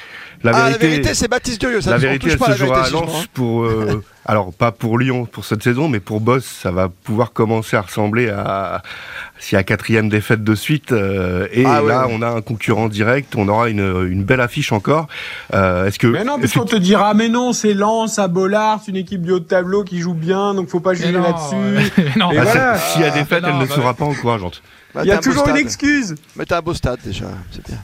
La 0.42 0.50
ah, 0.54 0.64
vérité, 0.66 0.84
la 0.84 0.90
vérité, 0.90 1.14
c'est 1.14 1.28
Baptiste 1.28 1.60
Durieux. 1.60 1.80
Ça, 1.80 1.90
la 1.90 1.96
vérité, 1.96 2.18
touche 2.24 2.32
elle 2.32 2.38
pas 2.38 2.46
à 2.50 2.54
se 2.54 2.60
la 2.60 2.66
jouera 2.66 2.78
à 2.80 2.82
vérité, 2.82 3.06
Lens 3.06 3.16
justement, 3.16 3.20
hein. 3.22 3.26
pour. 3.32 3.64
euh, 3.64 4.04
alors, 4.26 4.52
pas 4.52 4.72
pour 4.72 4.98
Lyon 4.98 5.24
pour 5.24 5.46
cette 5.46 5.62
saison, 5.62 5.88
mais 5.88 6.00
pour 6.00 6.20
Boss, 6.20 6.44
ça 6.44 6.70
va 6.70 6.90
pouvoir 6.90 7.32
commencer 7.32 7.76
à 7.76 7.80
ressembler 7.80 8.28
à. 8.28 8.82
S'il 9.38 9.56
y 9.56 9.58
a 9.58 9.64
quatrième 9.64 10.08
défaite 10.08 10.44
de 10.44 10.54
suite, 10.54 10.92
euh, 10.92 11.48
et 11.52 11.64
Ah 11.66 11.80
là, 11.82 12.06
ouais. 12.06 12.14
on 12.16 12.22
a 12.22 12.28
un 12.28 12.40
concurrent 12.40 12.88
direct, 12.88 13.34
on 13.36 13.48
aura 13.48 13.68
une, 13.68 14.06
une 14.08 14.22
belle 14.22 14.40
affiche 14.40 14.70
encore. 14.72 15.08
Euh, 15.54 15.86
Est-ce 15.86 15.98
que. 15.98 16.06
Mais 16.06 16.24
non, 16.24 16.38
puisqu'on 16.38 16.64
te 16.64 16.76
dira, 16.76 17.14
mais 17.14 17.28
non, 17.28 17.52
c'est 17.52 17.74
Lens 17.74 18.18
à 18.18 18.28
Bollard, 18.28 18.80
c'est 18.84 18.90
une 18.92 18.96
équipe 18.98 19.22
du 19.22 19.32
haut 19.32 19.40
de 19.40 19.44
tableau 19.44 19.82
qui 19.82 19.98
joue 20.00 20.14
bien, 20.14 20.54
donc 20.54 20.68
faut 20.68 20.80
pas 20.80 20.94
juger 20.94 21.12
là-dessus. 21.12 21.90
non, 22.16 22.30
Et 22.32 22.36
Bah, 22.36 22.42
voilà. 22.44 22.78
c'est- 22.78 22.92
S'il 22.92 23.02
y 23.02 23.04
a 23.04 23.10
défaite, 23.10 23.42
Ah, 23.44 23.50
elle 23.52 23.58
ne 23.58 23.66
bah, 23.66 23.74
sera 23.74 23.94
pas 23.94 24.04
encourageante. 24.04 24.62
Bah, 24.94 25.02
Il 25.04 25.08
y 25.08 25.12
a 25.12 25.16
un 25.16 25.20
toujours 25.20 25.48
une 25.48 25.56
excuse. 25.56 26.14
Mais 26.36 26.44
t'as 26.46 26.58
un 26.58 26.62
beau 26.62 26.74
stade 26.74 26.98
déjà, 27.04 27.26
c'est 27.50 27.66
bien. 27.66 27.78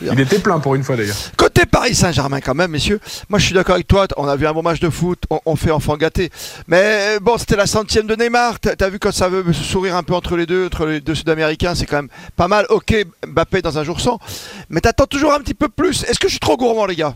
Il 0.00 0.20
était 0.20 0.38
plein 0.38 0.58
pour 0.58 0.74
une 0.74 0.84
fois 0.84 0.96
d'ailleurs. 0.96 1.16
Côté 1.36 1.66
Paris 1.66 1.94
Saint-Germain 1.94 2.40
quand 2.40 2.54
même, 2.54 2.70
messieurs. 2.70 2.98
Moi, 3.28 3.38
je 3.38 3.44
suis 3.46 3.54
d'accord 3.54 3.74
avec 3.74 3.86
toi. 3.88 4.06
On 4.16 4.26
a 4.26 4.36
vu 4.36 4.46
un 4.46 4.52
bon 4.54 4.62
match 4.62 4.80
de 4.80 4.88
foot. 4.88 5.18
On, 5.28 5.40
on 5.44 5.54
fait 5.56 5.70
enfant 5.72 5.96
gâté. 5.98 6.30
Mais 6.66 7.18
bon, 7.20 7.36
c'était 7.36 7.56
la 7.56 7.66
centième 7.66 8.06
de 8.06 8.14
Neymar. 8.14 8.58
T'as 8.58 8.72
as 8.86 8.88
vu 8.88 8.98
quand 8.98 9.12
ça 9.12 9.28
veut 9.28 9.52
se 9.52 9.62
sourire 9.64 9.96
un 9.96 10.02
peu 10.02 10.14
entre 10.14 10.36
les 10.36 10.46
deux, 10.46 10.66
entre 10.66 10.86
les 10.86 11.00
deux 11.00 11.14
Sud-Américains, 11.14 11.74
c'est 11.74 11.84
quand 11.84 11.96
même 11.96 12.08
pas 12.36 12.48
mal. 12.48 12.64
Ok, 12.70 12.94
Mbappé 13.26 13.60
dans 13.60 13.76
un 13.78 13.84
jour 13.84 14.00
sans. 14.00 14.18
Mais 14.70 14.80
t'attends 14.80 15.06
toujours 15.06 15.34
un 15.34 15.40
petit 15.40 15.52
peu 15.54 15.68
plus. 15.68 16.04
Est-ce 16.04 16.18
que 16.18 16.28
je 16.28 16.32
suis 16.32 16.40
trop 16.40 16.56
gourmand, 16.56 16.86
les 16.86 16.96
gars? 16.96 17.14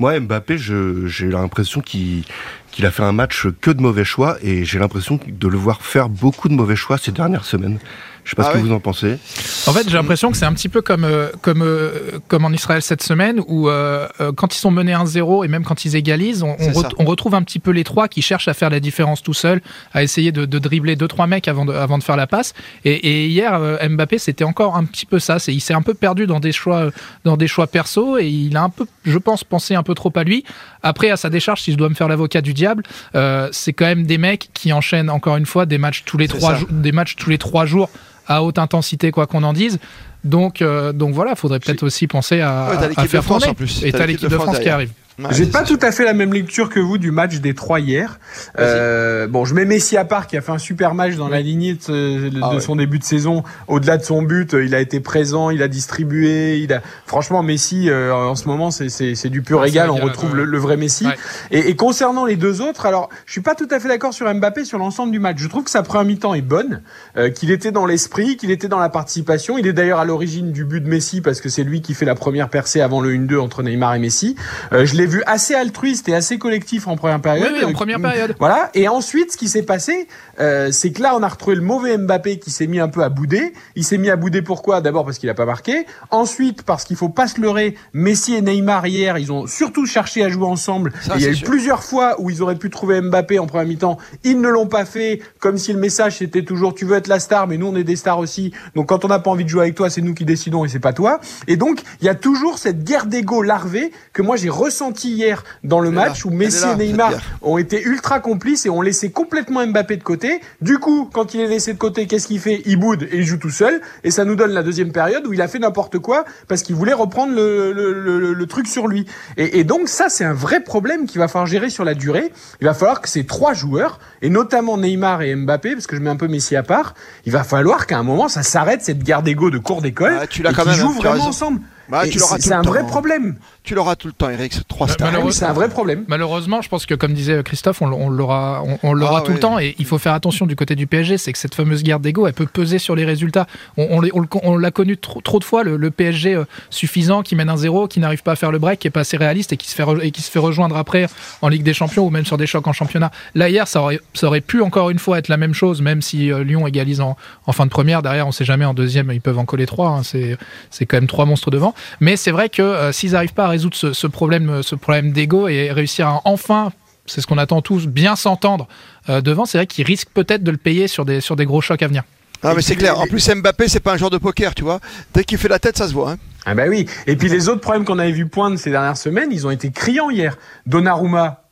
Moi, 0.00 0.18
Mbappé, 0.18 0.56
j'ai 0.58 1.26
l'impression 1.28 1.80
qu'il 1.82 2.24
qu'il 2.72 2.86
a 2.86 2.90
fait 2.90 3.04
un 3.04 3.12
match 3.12 3.46
que 3.60 3.70
de 3.70 3.80
mauvais 3.80 4.04
choix 4.04 4.36
et 4.42 4.64
j'ai 4.64 4.78
l'impression 4.78 5.20
de 5.26 5.48
le 5.48 5.56
voir 5.56 5.82
faire 5.82 6.08
beaucoup 6.08 6.48
de 6.48 6.54
mauvais 6.54 6.74
choix 6.74 6.98
ces 6.98 7.12
dernières 7.12 7.44
semaines. 7.44 7.78
Je 8.24 8.30
sais 8.30 8.36
pas 8.36 8.42
Ah 8.44 8.46
ce 8.46 8.52
que 8.52 8.58
ouais 8.58 8.62
vous 8.68 8.72
en 8.72 8.78
pensez. 8.80 9.18
En 9.66 9.72
fait, 9.72 9.88
j'ai 9.88 9.96
l'impression 9.96 10.30
que 10.30 10.36
c'est 10.36 10.44
un 10.44 10.52
petit 10.52 10.68
peu 10.68 10.80
comme, 10.80 11.04
euh, 11.04 11.28
comme, 11.40 11.62
euh, 11.62 12.18
comme 12.28 12.44
en 12.44 12.50
Israël 12.50 12.80
cette 12.80 13.02
semaine, 13.02 13.40
où 13.48 13.68
euh, 13.68 14.06
quand 14.36 14.54
ils 14.54 14.58
sont 14.58 14.70
menés 14.70 14.92
1-0 14.92 15.44
et 15.44 15.48
même 15.48 15.64
quand 15.64 15.84
ils 15.84 15.96
égalisent, 15.96 16.42
on, 16.44 16.50
on, 16.52 16.58
C'est 16.58 16.70
re- 16.70 16.82
ça. 16.82 16.88
on 16.98 17.04
retrouve 17.04 17.34
un 17.34 17.42
petit 17.42 17.58
peu 17.58 17.72
les 17.72 17.82
trois 17.84 18.06
qui 18.08 18.22
cherchent 18.22 18.46
à 18.48 18.54
faire 18.54 18.70
la 18.70 18.78
différence 18.80 19.22
tout 19.22 19.34
seul, 19.34 19.60
à 19.92 20.02
essayer 20.04 20.30
de, 20.30 20.44
de 20.44 20.58
dribbler 20.58 20.94
deux 20.94 21.08
trois 21.08 21.26
mecs 21.26 21.48
avant 21.48 21.64
de, 21.64 21.72
avant 21.72 21.98
de 21.98 22.04
faire 22.04 22.16
la 22.16 22.26
passe. 22.28 22.54
Et, 22.84 22.92
et 22.92 23.26
hier, 23.26 23.60
Mbappé, 23.88 24.18
c'était 24.18 24.44
encore 24.44 24.76
un 24.76 24.84
petit 24.84 25.06
peu 25.06 25.18
ça. 25.18 25.38
Il 25.48 25.60
s'est 25.60 25.74
un 25.74 25.82
peu 25.82 25.94
perdu 25.94 26.26
dans 26.26 26.38
des 26.40 26.52
choix, 26.52 26.90
dans 27.24 27.36
des 27.36 27.48
choix 27.48 27.66
perso 27.66 28.18
et 28.18 28.26
il 28.28 28.56
a 28.56 28.62
un 28.62 28.70
peu, 28.70 28.86
je 29.04 29.18
pense, 29.18 29.42
pensé 29.42 29.74
un 29.74 29.82
peu 29.82 29.94
trop 29.94 30.12
à 30.14 30.22
lui. 30.22 30.44
Après, 30.84 31.10
à 31.10 31.16
sa 31.16 31.28
décharge, 31.28 31.60
si 31.62 31.72
je 31.72 31.76
dois 31.76 31.88
me 31.88 31.94
faire 31.94 32.08
l'avocat 32.08 32.40
du 32.40 32.54
diable, 32.54 32.84
euh, 33.16 33.48
c'est 33.52 33.72
quand 33.72 33.86
même 33.86 34.06
des 34.06 34.18
mecs 34.18 34.48
qui 34.54 34.72
enchaînent 34.72 35.10
encore 35.10 35.36
une 35.36 35.46
fois 35.46 35.66
des 35.66 35.78
matchs 35.78 36.02
tous 36.04 36.18
les 36.18 36.28
trois, 36.28 36.56
des 36.70 36.92
matchs 36.92 37.16
tous 37.16 37.30
les 37.30 37.38
trois 37.38 37.66
jours 37.66 37.90
à 38.26 38.42
haute 38.42 38.58
intensité, 38.58 39.10
quoi 39.10 39.26
qu'on 39.26 39.42
en 39.42 39.52
dise. 39.52 39.78
Donc, 40.24 40.62
euh, 40.62 40.92
donc 40.92 41.14
voilà, 41.14 41.34
faudrait 41.34 41.58
peut-être 41.58 41.82
aussi 41.82 42.06
penser 42.06 42.40
à, 42.40 42.68
Ouais, 42.70 42.90
à 42.96 43.06
faire 43.06 43.24
France 43.24 43.42
tourner. 43.42 43.50
en 43.50 43.54
plus. 43.54 43.82
Et 43.84 43.90
T'as 43.92 44.06
l'équipe 44.06 44.28
de 44.28 44.38
France 44.38 44.58
qui 44.60 44.68
arrive. 44.68 44.90
Ouais, 45.24 45.34
J'ai 45.34 45.46
pas 45.46 45.62
tout 45.62 45.78
à 45.82 45.92
fait 45.92 46.04
la 46.04 46.14
même 46.14 46.32
lecture 46.32 46.68
que 46.68 46.80
vous 46.80 46.98
du 46.98 47.10
match 47.10 47.36
des 47.40 47.54
trois 47.54 47.80
hier. 47.80 48.18
Euh, 48.58 49.26
bon, 49.26 49.44
je 49.44 49.54
mets 49.54 49.64
Messi 49.64 49.96
à 49.96 50.04
part 50.04 50.26
qui 50.26 50.36
a 50.36 50.40
fait 50.40 50.52
un 50.52 50.58
super 50.58 50.94
match 50.94 51.16
dans 51.16 51.28
la 51.28 51.40
lignée 51.40 51.74
de, 51.74 52.30
Ah 52.42 52.54
ouais. 52.54 52.60
son 52.60 52.76
début 52.76 52.98
de 52.98 53.04
saison. 53.04 53.42
Au-delà 53.68 53.96
de 53.98 54.04
son 54.04 54.22
but, 54.22 54.54
euh, 54.54 54.64
il 54.64 54.74
a 54.74 54.80
été 54.80 55.00
présent, 55.00 55.50
il 55.50 55.62
a 55.62 55.68
distribué. 55.68 56.58
Il 56.58 56.72
a 56.72 56.80
franchement 57.06 57.42
Messi 57.42 57.88
euh, 57.90 58.12
en 58.14 58.34
ce 58.34 58.48
moment 58.48 58.70
c'est 58.70 59.28
du 59.28 59.42
pur 59.42 59.58
Ouais, 59.58 59.64
régal. 59.64 59.90
On 59.90 59.94
régal, 59.94 60.08
retrouve 60.08 60.34
le, 60.36 60.44
le 60.44 60.58
vrai 60.58 60.76
Messi. 60.76 61.06
Et, 61.50 61.68
et 61.70 61.76
concernant 61.76 62.24
les 62.24 62.36
deux 62.36 62.60
autres, 62.60 62.86
alors 62.86 63.08
je 63.26 63.32
suis 63.32 63.40
pas 63.40 63.54
tout 63.54 63.68
à 63.70 63.80
fait 63.80 63.88
d'accord 63.88 64.14
sur 64.14 64.32
Mbappé 64.32 64.64
sur 64.64 64.78
l'ensemble 64.78 65.12
du 65.12 65.18
match. 65.18 65.36
Je 65.38 65.48
trouve 65.48 65.64
que 65.64 65.70
sa 65.70 65.82
première 65.82 66.04
mi-temps 66.06 66.34
est 66.34 66.42
bonne, 66.42 66.82
euh, 67.16 67.30
qu'il 67.30 67.50
était 67.50 67.72
dans 67.72 67.86
l'esprit, 67.86 68.36
qu'il 68.36 68.50
était 68.50 68.68
dans 68.68 68.78
la 68.78 68.88
participation. 68.88 69.58
Il 69.58 69.66
est 69.66 69.72
d'ailleurs 69.72 69.98
à 69.98 70.04
l'origine 70.04 70.52
du 70.52 70.64
but 70.64 70.80
de 70.80 70.88
Messi 70.88 71.20
parce 71.20 71.40
que 71.40 71.48
c'est 71.48 71.64
lui 71.64 71.80
qui 71.82 71.94
fait 71.94 72.04
la 72.04 72.14
première 72.14 72.48
percée 72.48 72.80
avant 72.80 73.00
le 73.00 73.12
1-2 73.14 73.38
entre 73.38 73.62
Neymar 73.62 73.94
et 73.94 73.98
Messi. 73.98 74.36
Euh, 74.72 74.84
je 74.86 74.94
l'ai 74.96 75.06
vu 75.12 75.22
assez 75.26 75.54
altruiste 75.54 76.08
et 76.08 76.14
assez 76.14 76.38
collectif 76.38 76.88
en 76.88 76.96
première 76.96 77.16
Oui, 77.16 77.22
période. 77.22 77.52
oui, 77.56 77.64
en 77.64 77.68
Euh, 77.70 77.72
première 77.72 78.00
période. 78.00 78.34
voilà. 78.38 78.70
Et 78.74 78.88
ensuite, 78.88 79.32
ce 79.32 79.36
qui 79.36 79.48
s'est 79.48 79.62
passé, 79.62 80.08
euh, 80.40 80.70
c'est 80.72 80.92
que 80.92 81.02
là, 81.02 81.14
on 81.16 81.22
a 81.22 81.28
retrouvé 81.28 81.56
le 81.56 81.62
mauvais 81.62 81.96
Mbappé 81.98 82.38
qui 82.38 82.50
s'est 82.50 82.66
mis 82.66 82.80
un 82.80 82.88
peu 82.88 83.02
à 83.02 83.08
bouder. 83.08 83.52
Il 83.76 83.84
s'est 83.84 83.98
mis 83.98 84.10
à 84.10 84.16
bouder 84.16 84.42
pourquoi? 84.42 84.80
D'abord 84.80 85.04
parce 85.04 85.18
qu'il 85.18 85.28
a 85.30 85.34
pas 85.34 85.44
marqué. 85.46 85.86
Ensuite, 86.10 86.62
parce 86.62 86.84
qu'il 86.84 86.96
faut 86.96 87.08
pas 87.08 87.26
se 87.26 87.40
leurrer. 87.40 87.76
Messi 87.92 88.34
et 88.34 88.42
Neymar 88.42 88.86
hier, 88.86 89.18
ils 89.18 89.32
ont 89.32 89.46
surtout 89.46 89.86
cherché 89.86 90.22
à 90.24 90.28
jouer 90.28 90.46
ensemble. 90.46 90.92
Ça, 91.02 91.14
Et 91.14 91.18
il 91.18 91.22
y 91.24 91.26
a 91.26 91.30
eu 91.30 91.34
sûr. 91.36 91.48
plusieurs 91.48 91.82
fois 91.84 92.16
où 92.20 92.30
ils 92.30 92.42
auraient 92.42 92.56
pu 92.56 92.70
trouver 92.70 93.00
Mbappé 93.00 93.38
en 93.38 93.46
première 93.46 93.66
mi-temps. 93.66 93.98
Ils 94.24 94.40
ne 94.40 94.48
l'ont 94.48 94.66
pas 94.66 94.84
fait, 94.84 95.20
comme 95.38 95.58
si 95.58 95.72
le 95.72 95.78
message 95.78 96.18
c'était 96.18 96.44
toujours 96.44 96.74
tu 96.74 96.84
veux 96.84 96.96
être 96.96 97.08
la 97.08 97.20
star, 97.20 97.46
mais 97.46 97.56
nous 97.58 97.66
on 97.66 97.76
est 97.76 97.84
des 97.84 97.96
stars 97.96 98.18
aussi. 98.18 98.52
Donc 98.74 98.88
quand 98.88 99.04
on 99.04 99.08
n'a 99.08 99.18
pas 99.18 99.30
envie 99.30 99.44
de 99.44 99.48
jouer 99.48 99.62
avec 99.62 99.74
toi, 99.74 99.90
c'est 99.90 100.00
nous 100.00 100.14
qui 100.14 100.24
décidons 100.24 100.64
et 100.64 100.68
c'est 100.68 100.78
pas 100.80 100.92
toi. 100.92 101.20
Et 101.48 101.56
donc 101.56 101.82
il 102.00 102.06
y 102.06 102.08
a 102.08 102.14
toujours 102.14 102.58
cette 102.58 102.84
guerre 102.84 103.06
d'ego 103.06 103.42
larvée 103.42 103.92
que 104.12 104.22
moi 104.22 104.36
j'ai 104.36 104.48
ressenti 104.48 104.91
hier 105.04 105.44
dans 105.64 105.80
le 105.80 105.90
match 105.90 106.24
là. 106.24 106.30
où 106.30 106.34
Messi 106.34 106.62
là, 106.64 106.72
et 106.74 106.76
Neymar 106.76 107.12
ont 107.42 107.58
été 107.58 107.82
ultra 107.82 108.20
complices 108.20 108.66
et 108.66 108.70
ont 108.70 108.82
laissé 108.82 109.10
complètement 109.10 109.66
Mbappé 109.66 109.96
de 109.96 110.02
côté. 110.02 110.40
Du 110.60 110.78
coup, 110.78 111.08
quand 111.12 111.34
il 111.34 111.40
est 111.40 111.46
laissé 111.46 111.72
de 111.72 111.78
côté, 111.78 112.06
qu'est-ce 112.06 112.26
qu'il 112.26 112.40
fait? 112.40 112.62
Il 112.66 112.76
boude 112.78 113.04
et 113.10 113.18
il 113.18 113.24
joue 113.24 113.36
tout 113.38 113.50
seul. 113.50 113.80
Et 114.04 114.10
ça 114.10 114.24
nous 114.24 114.34
donne 114.36 114.52
la 114.52 114.62
deuxième 114.62 114.92
période 114.92 115.26
où 115.26 115.32
il 115.32 115.40
a 115.42 115.48
fait 115.48 115.58
n'importe 115.58 115.98
quoi 115.98 116.24
parce 116.48 116.62
qu'il 116.62 116.74
voulait 116.76 116.92
reprendre 116.92 117.34
le, 117.34 117.72
le, 117.72 117.92
le- 117.92 118.32
le 118.32 118.46
truc 118.46 118.66
sur 118.66 118.88
lui. 118.88 119.06
Et, 119.36 119.58
et 119.60 119.64
donc 119.64 119.88
ça, 119.88 120.08
c'est 120.08 120.24
un 120.24 120.34
vrai 120.34 120.60
problème 120.60 121.06
qu'il 121.06 121.18
va 121.18 121.28
falloir 121.28 121.46
gérer 121.46 121.70
sur 121.70 121.84
la 121.84 121.94
durée. 121.94 122.32
Il 122.60 122.64
va 122.66 122.74
falloir 122.74 123.00
que 123.00 123.08
ces 123.08 123.24
trois 123.24 123.52
joueurs, 123.54 123.98
et 124.22 124.30
notamment 124.30 124.78
Neymar 124.78 125.22
et 125.22 125.34
Mbappé, 125.34 125.72
parce 125.74 125.86
que 125.86 125.96
je 125.96 126.00
mets 126.00 126.10
un 126.10 126.16
peu 126.16 126.28
Messi 126.28 126.56
à 126.56 126.62
part, 126.62 126.94
il 127.26 127.32
va 127.32 127.44
falloir 127.44 127.86
qu'à 127.86 127.98
un 127.98 128.02
moment, 128.02 128.28
ça 128.28 128.42
s'arrête 128.42 128.82
cette 128.82 129.02
guerre 129.02 129.22
d'ego 129.22 129.50
de 129.50 129.58
cours 129.58 129.82
d'école 129.82 130.16
Ah, 130.20 130.26
tu 130.26 130.42
l'as 130.42 130.52
quand 130.52 130.64
même, 130.64 130.74
jouent 130.74 130.90
as 130.90 130.94
vraiment 130.94 131.12
raison. 131.12 131.26
ensemble. 131.28 131.60
Bah, 131.88 132.06
Et 132.06 132.10
tu 132.10 132.18
l'auras 132.18 132.36
c'est 132.36 132.42
tout 132.42 132.48
c'est 132.48 132.50
le 132.54 132.56
un 132.60 132.62
vrai 132.62 132.80
temps. 132.80 132.86
problème. 132.86 133.36
Tu 133.64 133.74
l'auras 133.74 133.94
tout 133.96 134.06
le 134.08 134.12
temps, 134.12 134.28
Eric. 134.30 134.52
C'est 134.54 134.66
trois 134.66 134.86
Bah, 134.86 134.92
stars. 134.94 135.12
Ah 135.14 135.30
c'est 135.30 135.44
un 135.44 135.52
vrai 135.52 135.68
problème. 135.68 136.04
Malheureusement, 136.08 136.62
je 136.62 136.68
pense 136.68 136.84
que 136.86 136.94
comme 136.94 137.12
disait 137.12 137.42
Christophe, 137.44 137.80
on, 137.82 138.08
l'aura, 138.08 138.62
on, 138.64 138.78
on 138.82 138.92
l'aura 138.92 139.18
Ah, 139.18 139.26
tout 139.26 139.32
le 139.32 139.38
temps 139.38 139.58
et 139.58 139.74
il 139.78 139.84
faut 139.84 139.98
faire 139.98 140.14
attention 140.14 140.46
du 140.46 140.56
côté 140.56 140.74
du 140.74 140.86
PSG, 140.86 141.18
c'est 141.18 141.32
que 141.32 141.38
cette 141.38 141.54
fameuse 141.54 141.82
guerre 141.82 142.00
d'ego, 142.00 142.26
elle 142.26 142.32
peut 142.32 142.46
peser 142.46 142.78
sur 142.78 142.96
les 142.96 143.04
résultats. 143.04 143.46
On, 143.76 143.86
on, 143.90 144.00
les- 144.00 144.10
on 144.14 144.20
le- 144.20 144.26
on 144.42 144.56
l'a 144.56 144.70
connu 144.70 144.96
trop, 144.96 145.20
trop 145.20 145.38
de 145.38 145.44
fois, 145.44 145.62
le, 145.64 145.76
le 145.76 145.90
PSG 145.90 146.34
euh, 146.34 146.44
suffisant 146.70 147.22
qui 147.22 147.36
mène 147.36 147.48
un 147.50 147.56
zéro, 147.56 147.86
qui 147.88 148.00
n'arrive 148.00 148.22
pas 148.22 148.32
à 148.32 148.36
faire 148.36 148.50
le 148.52 148.58
break, 148.58 148.80
qui 148.80 148.88
est 148.88 148.90
pas 148.90 149.00
assez 149.00 149.16
réaliste 149.16 149.52
et 149.52 149.56
qui 149.56 149.68
se 149.68 149.74
fait, 149.74 149.84
re- 149.84 150.00
et 150.02 150.10
qui 150.10 150.22
se 150.22 150.30
fait 150.30 150.38
rejoindre 150.38 150.76
après 150.76 151.06
en 151.42 151.48
Ligue 151.48 151.62
des 151.62 151.74
Champions 151.74 152.04
ou 152.06 152.10
même 152.10 152.24
sur 152.26 152.38
des 152.38 152.46
chocs 152.46 152.66
en 152.66 152.72
championnat. 152.72 153.10
Là 153.34 153.48
hier, 153.48 153.68
ça 153.68 153.80
aurait, 153.82 154.00
ça 154.14 154.26
aurait 154.26 154.40
pu 154.40 154.60
encore 154.62 154.90
une 154.90 154.98
fois 154.98 155.18
être 155.18 155.28
la 155.28 155.36
même 155.36 155.54
chose, 155.54 155.82
même 155.82 156.02
si 156.02 156.32
euh, 156.32 156.42
Lyon 156.42 156.66
égalise 156.66 157.00
en, 157.00 157.16
en 157.46 157.52
fin 157.52 157.66
de 157.66 157.70
première. 157.70 158.02
Derrière, 158.02 158.26
on 158.26 158.32
sait 158.32 158.44
jamais 158.44 158.64
en 158.64 158.74
deuxième, 158.74 159.10
ils 159.12 159.20
peuvent 159.20 159.38
en 159.38 159.44
coller 159.44 159.66
trois. 159.66 159.88
hein, 159.90 160.02
c'est, 160.02 160.36
c'est 160.70 160.86
quand 160.86 160.96
même 160.96 161.06
trois 161.06 161.26
monstres 161.26 161.50
devant. 161.50 161.71
Mais 162.00 162.16
c'est 162.16 162.30
vrai 162.30 162.48
que 162.48 162.62
euh, 162.62 162.92
s'ils 162.92 163.12
n'arrivent 163.12 163.34
pas 163.34 163.46
à 163.46 163.48
résoudre 163.48 163.76
ce, 163.76 163.92
ce 163.92 164.06
problème, 164.06 164.62
ce 164.62 164.74
problème 164.74 165.12
d'ego 165.12 165.48
et 165.48 165.72
réussir 165.72 166.08
à 166.08 166.20
enfin 166.24 166.72
c'est 167.04 167.20
ce 167.20 167.26
qu'on 167.26 167.38
attend 167.38 167.62
tous, 167.62 167.88
bien 167.88 168.14
s'entendre 168.14 168.68
devant, 169.08 169.44
c'est 169.44 169.58
vrai 169.58 169.66
qu'il 169.66 169.84
risque 169.84 170.08
peut-être 170.14 170.44
de 170.44 170.52
le 170.52 170.56
payer 170.56 170.86
sur 170.86 171.04
des, 171.04 171.20
sur 171.20 171.34
des 171.34 171.44
gros 171.44 171.60
chocs 171.60 171.82
à 171.82 171.88
venir. 171.88 172.04
Ah 172.44 172.54
mais 172.54 172.62
c'est 172.62 172.76
clair. 172.76 172.98
En 172.98 173.06
plus 173.06 173.28
Mbappé 173.28 173.68
c'est 173.68 173.80
pas 173.80 173.92
un 173.92 173.96
joueur 173.96 174.10
de 174.10 174.18
poker, 174.18 174.54
tu 174.54 174.62
vois. 174.62 174.80
Dès 175.12 175.24
qu'il 175.24 175.38
fait 175.38 175.48
la 175.48 175.58
tête, 175.58 175.76
ça 175.76 175.88
se 175.88 175.92
voit. 175.92 176.12
Hein. 176.12 176.18
Ah 176.44 176.54
bah 176.54 176.64
oui. 176.68 176.86
Et 177.06 177.16
puis 177.16 177.28
les 177.28 177.48
autres 177.48 177.60
problèmes 177.60 177.84
qu'on 177.84 177.98
avait 177.98 178.12
vu 178.12 178.26
poindre 178.26 178.58
ces 178.58 178.70
dernières 178.70 178.96
semaines, 178.96 179.28
ils 179.30 179.46
ont 179.46 179.50
été 179.50 179.70
criants 179.70 180.10
hier. 180.10 180.36
Donnarumma, 180.66 181.44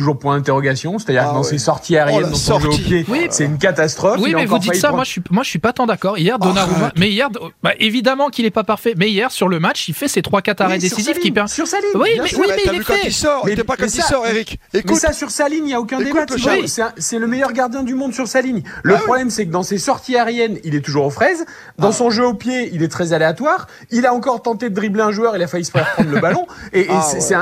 toujours 0.00 0.18
point 0.18 0.38
d'interrogation, 0.38 0.98
c'est-à-dire 0.98 1.26
ah 1.28 1.34
dans 1.34 1.42
ses 1.42 1.58
sorties 1.58 1.98
aériennes, 1.98 2.22
oh, 2.24 2.30
dans 2.30 2.34
son 2.34 2.58
jeu 2.58 2.70
au 2.70 2.76
pied, 2.76 3.04
c'est 3.28 3.44
une 3.44 3.58
catastrophe. 3.58 4.18
Oui, 4.18 4.32
mais 4.34 4.46
vous 4.46 4.58
dites 4.58 4.76
ça, 4.76 4.92
moi 4.92 5.04
je 5.04 5.10
suis, 5.10 5.22
moi 5.30 5.42
je 5.42 5.50
suis 5.50 5.58
pas 5.58 5.74
tant 5.74 5.86
d'accord. 5.86 6.16
Hier, 6.16 6.38
Donnarumma, 6.38 6.90
mais 6.96 7.10
hier, 7.10 7.28
bah, 7.62 7.72
évidemment 7.78 8.30
qu'il 8.30 8.46
est 8.46 8.50
pas 8.50 8.64
parfait, 8.64 8.94
mais 8.96 9.10
hier 9.10 9.30
sur 9.30 9.46
le 9.46 9.60
match, 9.60 9.88
il 9.88 9.94
fait 9.94 10.08
ses 10.08 10.22
trois 10.22 10.40
quatre 10.40 10.62
arrêts 10.62 10.78
décisifs 10.78 11.18
qui 11.18 11.30
permettent. 11.30 11.52
Sur 11.52 11.66
sa 11.66 11.76
ligne. 11.80 11.90
Oui, 11.96 12.08
mais, 12.16 12.34
oui, 12.34 12.46
mais 12.48 12.62
il 12.64 12.80
est 12.80 12.82
fait. 12.82 12.94
Quand 12.94 13.06
il 13.06 13.12
sort, 13.12 13.48
il 13.48 13.62
pas 13.62 13.76
quand 13.76 13.94
il 13.94 14.02
sort, 14.02 14.26
Eric. 14.26 14.58
Écoute. 14.72 14.90
Mais 14.90 14.96
ça 14.96 15.12
sur 15.12 15.30
sa 15.30 15.50
ligne, 15.50 15.66
il 15.66 15.70
y 15.70 15.74
a 15.74 15.80
aucun 15.80 15.98
débat. 15.98 16.24
C'est 16.96 17.18
le 17.18 17.26
meilleur 17.26 17.52
gardien 17.52 17.82
du 17.82 17.94
monde 17.94 18.14
sur 18.14 18.26
sa 18.26 18.40
ligne. 18.40 18.62
Le 18.82 18.94
ah 18.94 19.00
problème, 19.00 19.28
c'est 19.28 19.44
que 19.44 19.50
dans 19.50 19.62
ses 19.62 19.76
sorties 19.76 20.16
aériennes, 20.16 20.58
il 20.64 20.74
est 20.74 20.80
toujours 20.80 21.04
aux 21.04 21.10
fraises. 21.10 21.44
Dans 21.78 21.88
ah. 21.88 21.92
son 21.92 22.08
jeu 22.08 22.24
au 22.24 22.34
pied, 22.34 22.70
il 22.72 22.82
est 22.82 22.88
très 22.88 23.12
aléatoire. 23.12 23.66
Il 23.90 24.06
a 24.06 24.14
encore 24.14 24.40
tenté 24.40 24.70
de 24.70 24.74
dribbler 24.74 25.02
un 25.02 25.12
joueur, 25.12 25.36
il 25.36 25.42
a 25.42 25.46
failli 25.46 25.66
se 25.66 25.70
faire 25.70 25.92
prendre 25.92 26.10
le 26.10 26.20
ballon. 26.20 26.46
Et 26.72 26.88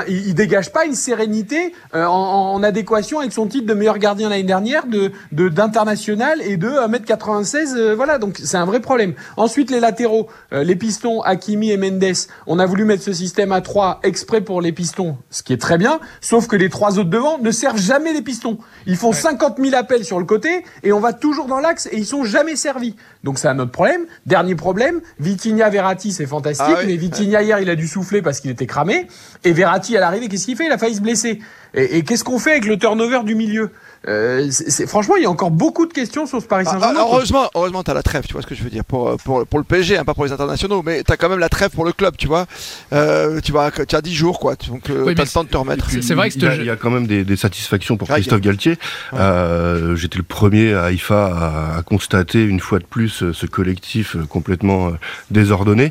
il 0.08 0.34
dégage 0.34 0.72
pas 0.72 0.84
une 0.86 0.96
sérénité 0.96 1.72
euh, 1.94 2.06
en 2.52 2.62
adéquation 2.62 3.20
son 3.30 3.46
titre 3.46 3.66
de 3.66 3.74
meilleur 3.74 3.98
gardien 3.98 4.28
l'année 4.28 4.42
dernière, 4.42 4.86
de 4.86 5.12
d'international 5.32 6.40
et 6.42 6.56
de 6.56 6.68
1m96. 6.68 7.76
Euh, 7.76 7.94
voilà, 7.94 8.18
donc 8.18 8.38
c'est 8.42 8.56
un 8.56 8.64
vrai 8.64 8.80
problème. 8.80 9.14
Ensuite, 9.36 9.70
les 9.70 9.80
latéraux, 9.80 10.28
euh, 10.52 10.64
les 10.64 10.76
pistons, 10.76 11.20
Hakimi 11.22 11.70
et 11.70 11.76
Mendes. 11.76 12.04
On 12.46 12.58
a 12.58 12.66
voulu 12.66 12.84
mettre 12.84 13.02
ce 13.02 13.12
système 13.12 13.52
à 13.52 13.60
3 13.60 14.00
exprès 14.02 14.40
pour 14.40 14.60
les 14.60 14.72
pistons, 14.72 15.16
ce 15.30 15.42
qui 15.42 15.52
est 15.52 15.60
très 15.60 15.78
bien. 15.78 16.00
Sauf 16.20 16.46
que 16.46 16.56
les 16.56 16.68
trois 16.68 16.98
autres 16.98 17.10
devant 17.10 17.38
ne 17.38 17.50
servent 17.50 17.80
jamais 17.80 18.12
les 18.12 18.22
pistons. 18.22 18.58
Ils 18.86 18.96
font 18.96 19.12
50 19.12 19.58
000 19.58 19.74
appels 19.74 20.04
sur 20.04 20.18
le 20.18 20.24
côté 20.24 20.64
et 20.82 20.92
on 20.92 21.00
va 21.00 21.12
toujours 21.12 21.46
dans 21.46 21.58
l'axe 21.58 21.88
et 21.92 21.96
ils 21.96 22.06
sont 22.06 22.24
jamais 22.24 22.56
servis. 22.56 22.96
Donc 23.24 23.38
c'est 23.38 23.48
un 23.48 23.58
autre 23.58 23.72
problème. 23.72 24.06
Dernier 24.26 24.54
problème, 24.54 25.00
Vitinha 25.18 25.68
Verratti, 25.68 26.12
c'est 26.12 26.26
fantastique, 26.26 26.66
ah 26.68 26.82
mais 26.86 26.96
Vitinha 26.96 27.42
hier 27.42 27.60
il 27.60 27.70
a 27.70 27.74
dû 27.74 27.86
souffler 27.86 28.22
parce 28.22 28.40
qu'il 28.40 28.50
était 28.50 28.66
cramé. 28.66 29.06
Et 29.44 29.52
Verratti 29.52 29.96
à 29.96 30.00
l'arrivée, 30.00 30.28
qu'est-ce 30.28 30.46
qu'il 30.46 30.56
fait? 30.56 30.66
Il 30.66 30.72
a 30.72 30.78
failli 30.78 30.94
se 30.94 31.00
blesser. 31.00 31.40
Et, 31.74 32.02
qu'est-ce 32.02 32.24
qu'on 32.24 32.38
fait 32.38 32.52
avec 32.52 32.66
le 32.66 32.78
turnover 32.78 33.20
du 33.24 33.34
milieu? 33.34 33.70
Euh, 34.06 34.48
franchement, 34.86 35.16
il 35.16 35.24
y 35.24 35.26
a 35.26 35.30
encore 35.30 35.50
beaucoup 35.50 35.84
de 35.84 35.92
questions 35.92 36.26
sur 36.26 36.40
ce 36.40 36.46
Paris 36.46 36.64
ah, 36.66 36.72
Saint-Germain. 36.72 36.94
Ah, 36.98 37.06
heureusement, 37.10 37.50
heureusement, 37.54 37.82
t'as 37.82 37.94
la 37.94 38.02
trêve, 38.02 38.24
tu 38.26 38.32
vois 38.32 38.42
ce 38.42 38.46
que 38.46 38.54
je 38.54 38.62
veux 38.62 38.70
dire 38.70 38.84
pour 38.84 39.16
pour, 39.18 39.44
pour 39.44 39.58
le 39.58 39.64
PSG, 39.64 39.98
hein, 39.98 40.04
pas 40.04 40.14
pour 40.14 40.24
les 40.24 40.32
internationaux, 40.32 40.82
mais 40.84 41.02
t'as 41.02 41.16
quand 41.16 41.28
même 41.28 41.40
la 41.40 41.48
trêve 41.48 41.70
pour 41.70 41.84
le 41.84 41.92
club, 41.92 42.16
tu 42.16 42.28
vois. 42.28 42.46
Euh, 42.92 43.40
tu 43.40 43.52
vas, 43.52 43.70
tu 43.70 43.96
as 43.96 44.00
10 44.00 44.14
jours, 44.14 44.38
quoi, 44.38 44.54
donc 44.68 44.88
euh, 44.88 45.12
t'as 45.14 45.24
le 45.24 45.28
temps 45.28 45.44
de 45.44 45.48
te 45.48 45.56
remettre. 45.56 45.90
C'est 45.90 46.14
vrai 46.14 46.30
que 46.30 46.38
il 46.38 46.64
y, 46.64 46.70
a, 46.70 46.76
quand 46.76 46.90
même 46.90 47.06
des, 47.06 47.36
satisfactions 47.36 47.96
pour 47.96 48.08
Christophe 48.08 48.40
Galtier. 48.40 48.76
Euh, 49.14 49.96
j'étais 49.96 50.18
le 50.18 50.24
premier 50.24 50.74
à 50.74 50.92
IFA 50.92 51.26
à, 51.26 51.78
à, 51.78 51.82
constater 51.82 52.42
une 52.44 52.60
fois 52.60 52.78
de 52.78 52.84
plus 52.84 53.32
ce 53.32 53.46
collectif 53.46 54.16
complètement 54.28 54.92
désordonné. 55.30 55.90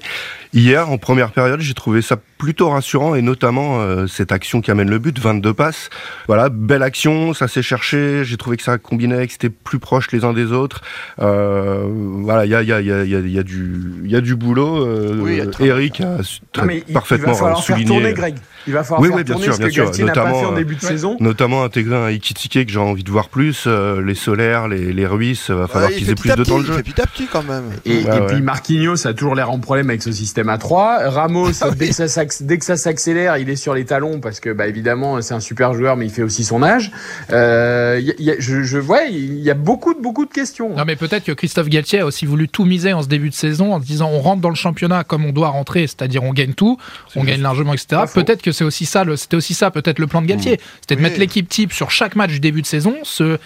Hier, 0.53 0.89
en 0.89 0.97
première 0.97 1.31
période, 1.31 1.59
j'ai 1.59 1.73
trouvé 1.73 2.01
ça 2.01 2.17
plutôt 2.37 2.69
rassurant 2.69 3.15
et 3.15 3.21
notamment 3.21 3.79
euh, 3.79 4.07
cette 4.07 4.31
action 4.31 4.61
qui 4.61 4.71
amène 4.71 4.89
le 4.89 4.99
but, 4.99 5.19
22 5.19 5.53
passes. 5.53 5.66
Voilà, 6.27 6.49
belle 6.49 6.83
action, 6.83 7.33
ça 7.33 7.47
s'est 7.47 7.61
cherché. 7.61 8.23
J'ai 8.23 8.37
trouvé 8.37 8.57
que 8.57 8.63
ça 8.63 8.77
combinait, 8.77 9.25
que 9.25 9.33
c'était 9.33 9.49
plus 9.49 9.79
proche 9.79 10.11
les 10.11 10.23
uns 10.23 10.33
des 10.33 10.51
autres. 10.51 10.81
Euh, 11.19 11.85
voilà, 11.87 12.45
il 12.45 12.51
y 12.51 12.55
a, 12.55 12.63
y, 12.63 12.71
a, 12.71 12.81
y, 12.81 12.91
a, 12.91 13.03
y 13.03 13.15
a, 13.39 13.43
du, 13.43 13.81
il 14.03 14.11
y 14.11 14.15
a 14.15 14.21
du 14.21 14.35
boulot. 14.35 14.85
Euh, 14.85 15.51
Eric 15.59 16.01
a 16.01 16.17
parfaitement 16.93 17.33
il 17.33 17.41
va 17.41 17.55
souligné. 17.55 17.85
Tourner, 17.85 18.13
Greg. 18.13 18.35
Il 18.67 18.73
va 18.73 18.83
falloir 18.83 19.01
oui, 19.01 19.07
faire 19.07 19.17
oui, 19.17 19.23
bien 19.23 19.35
tourner 19.35 19.47
sûr, 19.47 19.57
bien 19.57 19.69
sûr. 19.69 20.05
Notamment, 20.05 20.39
en 20.41 20.51
début 20.51 20.75
de 20.75 20.81
saison. 20.81 21.15
Notamment 21.21 21.63
intégrer 21.63 21.95
un 21.95 22.09
Ikitike 22.09 22.67
que 22.67 22.71
j'ai 22.71 22.79
envie 22.79 23.03
de 23.03 23.11
voir 23.11 23.29
plus. 23.29 23.63
Euh, 23.65 24.01
les 24.01 24.15
Solaires, 24.15 24.67
les, 24.67 24.91
les 24.91 25.05
Ruiz, 25.05 25.45
il 25.47 25.55
va 25.55 25.67
falloir 25.67 25.89
qu'ils 25.91 26.09
aient 26.09 26.15
plus 26.15 26.35
de 26.35 26.43
temps 26.43 26.59
de 26.59 26.65
jeu. 26.65 26.81
Petit 26.81 27.01
à 27.01 27.05
petit 27.05 27.27
quand 27.27 27.43
même. 27.43 27.63
Et, 27.85 28.01
et 28.01 28.25
puis 28.27 28.41
Marquinhos 28.41 29.07
a 29.07 29.13
toujours 29.13 29.35
l'air 29.35 29.49
en 29.51 29.59
problème 29.59 29.89
avec 29.89 30.03
ce 30.03 30.11
système 30.11 30.49
à 30.49 30.57
3. 30.57 31.09
Ramos, 31.09 31.51
ah 31.61 31.69
dès, 31.71 31.89
que 31.89 32.65
ça, 32.65 32.77
s'accélère, 32.77 33.37
il 33.37 33.49
est 33.49 33.55
sur 33.55 33.73
les 33.73 33.85
talons 33.85 34.19
parce 34.19 34.39
que 34.39 34.49
bah, 34.49 34.67
évidemment 34.67 35.21
c'est 35.21 35.33
un 35.33 35.39
super 35.39 35.56
joueur, 35.57 35.97
mais 35.97 36.05
il 36.05 36.11
fait 36.11 36.23
aussi 36.23 36.43
son 36.43 36.63
âge. 36.63 36.91
Euh, 37.31 38.01
y 38.01 38.31
a, 38.31 38.35
je, 38.39 38.63
je 38.63 38.77
vois, 38.77 39.03
il 39.03 39.39
y 39.39 39.49
a 39.49 39.53
beaucoup 39.53 39.93
de 39.93 39.99
beaucoup 39.99 40.25
de 40.25 40.31
questions. 40.31 40.75
Non, 40.75 40.85
mais 40.85 40.95
peut-être 40.95 41.23
que 41.23 41.31
Christophe 41.31 41.69
Galtier 41.69 41.99
a 41.99 42.05
aussi 42.05 42.25
voulu 42.25 42.47
tout 42.47 42.65
miser 42.65 42.93
en 42.93 43.01
ce 43.01 43.07
début 43.07 43.29
de 43.29 43.35
saison 43.35 43.73
en 43.73 43.81
se 43.81 43.85
disant 43.85 44.09
on 44.11 44.19
rentre 44.19 44.41
dans 44.41 44.49
le 44.49 44.55
championnat 44.55 45.03
comme 45.03 45.25
on 45.25 45.31
doit 45.31 45.49
rentrer, 45.49 45.81
c'est-à-dire 45.81 46.23
on 46.23 46.33
gagne 46.33 46.53
tout, 46.53 46.77
on 47.15 47.23
gagne 47.23 47.41
largement, 47.41 47.73
etc. 47.73 48.03
Peut-être 48.13 48.41
que 48.41 48.51
c'est 48.51 48.63
aussi 48.63 48.85
ça, 48.85 49.03
c'était 49.15 49.37
aussi 49.37 49.53
ça 49.53 49.71
peut-être 49.71 49.99
le 49.99 50.07
plan 50.07 50.21
de 50.21 50.27
Galtier. 50.27 50.53
Mmh. 50.53 50.79
C'était 50.81 50.95
de 50.95 51.01
mettre 51.01 51.19
l'équipe 51.19 51.47
type 51.47 51.73
sur 51.73 51.91
chaque 51.91 52.15
match 52.15 52.31
du 52.31 52.39
début 52.39 52.61
de 52.61 52.67
saison, 52.67 52.95
se 53.03 53.37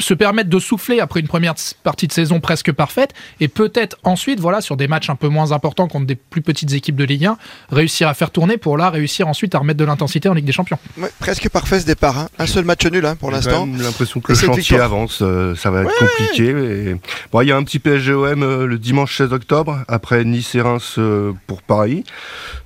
se 0.00 0.14
permettre 0.14 0.50
de 0.50 0.58
souffler 0.58 1.00
après 1.00 1.20
une 1.20 1.28
première 1.28 1.54
partie 1.82 2.06
de 2.06 2.12
saison 2.12 2.40
presque 2.40 2.72
parfaite 2.72 3.12
et 3.40 3.48
peut-être 3.48 3.96
ensuite, 4.04 4.40
voilà, 4.40 4.60
sur 4.60 4.76
des 4.76 4.88
matchs 4.88 5.10
un 5.10 5.16
peu 5.16 5.28
moins 5.28 5.52
importants 5.52 5.88
contre 5.88 6.06
des 6.06 6.16
plus 6.16 6.42
petites 6.42 6.72
équipes 6.72 6.96
de 6.96 7.04
Ligue 7.04 7.26
1, 7.26 7.38
réussir 7.70 8.08
à 8.08 8.14
faire 8.14 8.30
tourner 8.30 8.56
pour 8.56 8.76
là 8.76 8.90
réussir 8.90 9.28
ensuite 9.28 9.54
à 9.54 9.58
remettre 9.58 9.78
de 9.78 9.84
l'intensité 9.84 10.28
en 10.28 10.34
Ligue 10.34 10.44
des 10.44 10.52
Champions. 10.52 10.78
presque 11.18 11.48
parfait 11.48 11.80
ce 11.80 11.86
départ, 11.86 12.18
hein. 12.18 12.28
un 12.38 12.46
seul 12.46 12.64
match 12.64 12.84
nul 12.86 13.04
hein, 13.04 13.16
pour 13.16 13.30
l'instant. 13.30 13.68
J'ai 13.76 13.82
l'impression 13.82 14.20
que 14.20 14.32
le 14.32 14.38
chantier 14.38 14.78
avance, 14.78 15.20
euh, 15.22 15.54
ça 15.54 15.70
va 15.70 15.82
être 15.82 15.96
compliqué. 15.98 16.96
Bon, 17.32 17.40
il 17.40 17.48
y 17.48 17.52
a 17.52 17.56
un 17.56 17.64
petit 17.64 17.78
PSGOM 17.78 18.42
euh, 18.42 18.66
le 18.66 18.78
dimanche 18.78 19.16
16 19.16 19.32
octobre, 19.32 19.84
après 19.88 20.24
Nice 20.24 20.54
et 20.54 20.60
Reims 20.60 20.96
euh, 20.98 21.32
pour 21.46 21.62
Paris. 21.62 22.04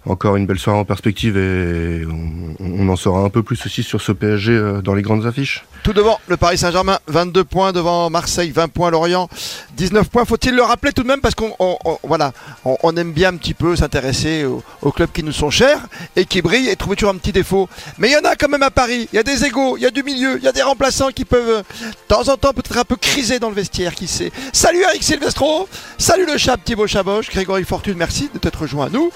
Encore 0.06 0.36
une 0.36 0.46
belle 0.46 0.58
soirée 0.58 0.78
en 0.78 0.84
perspective 0.84 1.36
et 1.36 2.04
on, 2.06 2.56
on 2.60 2.88
en 2.88 2.96
saura 2.96 3.20
un 3.20 3.30
peu 3.30 3.42
plus 3.42 3.64
aussi 3.64 3.82
sur 3.82 4.00
ce 4.00 4.12
PSG 4.12 4.80
dans 4.84 4.94
les 4.94 5.02
grandes 5.02 5.26
affiches. 5.26 5.64
Tout 5.82 5.92
devant, 5.92 6.18
le 6.28 6.36
Paris 6.36 6.58
Saint-Germain, 6.58 6.98
22 7.24 7.44
points 7.44 7.72
devant 7.72 8.10
Marseille, 8.10 8.50
20 8.50 8.68
points 8.68 8.90
Lorient, 8.90 9.28
19 9.76 10.08
points. 10.08 10.24
Faut-il 10.26 10.54
le 10.54 10.62
rappeler 10.62 10.92
tout 10.92 11.02
de 11.02 11.08
même 11.08 11.20
parce 11.20 11.34
qu'on 11.34 11.54
voilà, 12.02 12.32
on, 12.64 12.96
aime 12.96 13.12
bien 13.12 13.30
un 13.30 13.36
petit 13.36 13.54
peu 13.54 13.76
s'intéresser 13.76 14.44
aux, 14.44 14.92
clubs 14.92 15.10
qui 15.10 15.22
nous 15.22 15.32
sont 15.32 15.50
chers 15.50 15.80
et 16.16 16.26
qui 16.26 16.42
brillent 16.42 16.68
et 16.68 16.76
trouver 16.76 16.96
toujours 16.96 17.14
un 17.14 17.16
petit 17.16 17.32
défaut. 17.32 17.68
Mais 17.98 18.10
il 18.10 18.12
y 18.12 18.16
en 18.16 18.28
a 18.28 18.36
quand 18.36 18.48
même 18.48 18.62
à 18.62 18.70
Paris. 18.70 19.08
Il 19.12 19.16
y 19.16 19.18
a 19.18 19.22
des 19.22 19.44
égaux, 19.44 19.76
il 19.78 19.82
y 19.82 19.86
a 19.86 19.90
du 19.90 20.02
milieu, 20.02 20.36
il 20.36 20.44
y 20.44 20.48
a 20.48 20.52
des 20.52 20.62
remplaçants 20.62 21.08
qui 21.08 21.24
peuvent 21.24 21.62
de 21.80 21.96
temps 22.08 22.28
en 22.28 22.36
temps 22.36 22.52
peut-être 22.52 22.78
un 22.78 22.84
peu 22.84 22.96
criser 22.96 23.38
dans 23.38 23.48
le 23.48 23.54
vestiaire, 23.54 23.94
qui 23.94 24.06
sait. 24.06 24.30
Salut 24.52 24.82
Eric 24.82 25.02
Silvestro, 25.02 25.66
salut 25.96 26.26
le 26.26 26.36
chat 26.36 26.58
Thibaut 26.58 26.86
Chaboche, 26.86 27.30
Grégory 27.30 27.64
Fortune, 27.64 27.94
merci 27.96 28.28
de 28.32 28.38
t'être 28.38 28.60
rejoint 28.60 28.86
à 28.86 28.90
nous. 28.90 29.10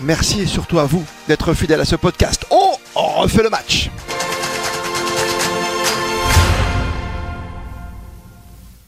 Merci 0.00 0.42
et 0.42 0.46
surtout 0.46 0.78
à 0.78 0.84
vous 0.84 1.04
d'être 1.28 1.54
fidèle 1.54 1.80
à 1.80 1.84
ce 1.84 1.96
podcast. 1.96 2.46
on 2.50 2.76
refait 3.20 3.42
le 3.42 3.50
match. 3.50 3.90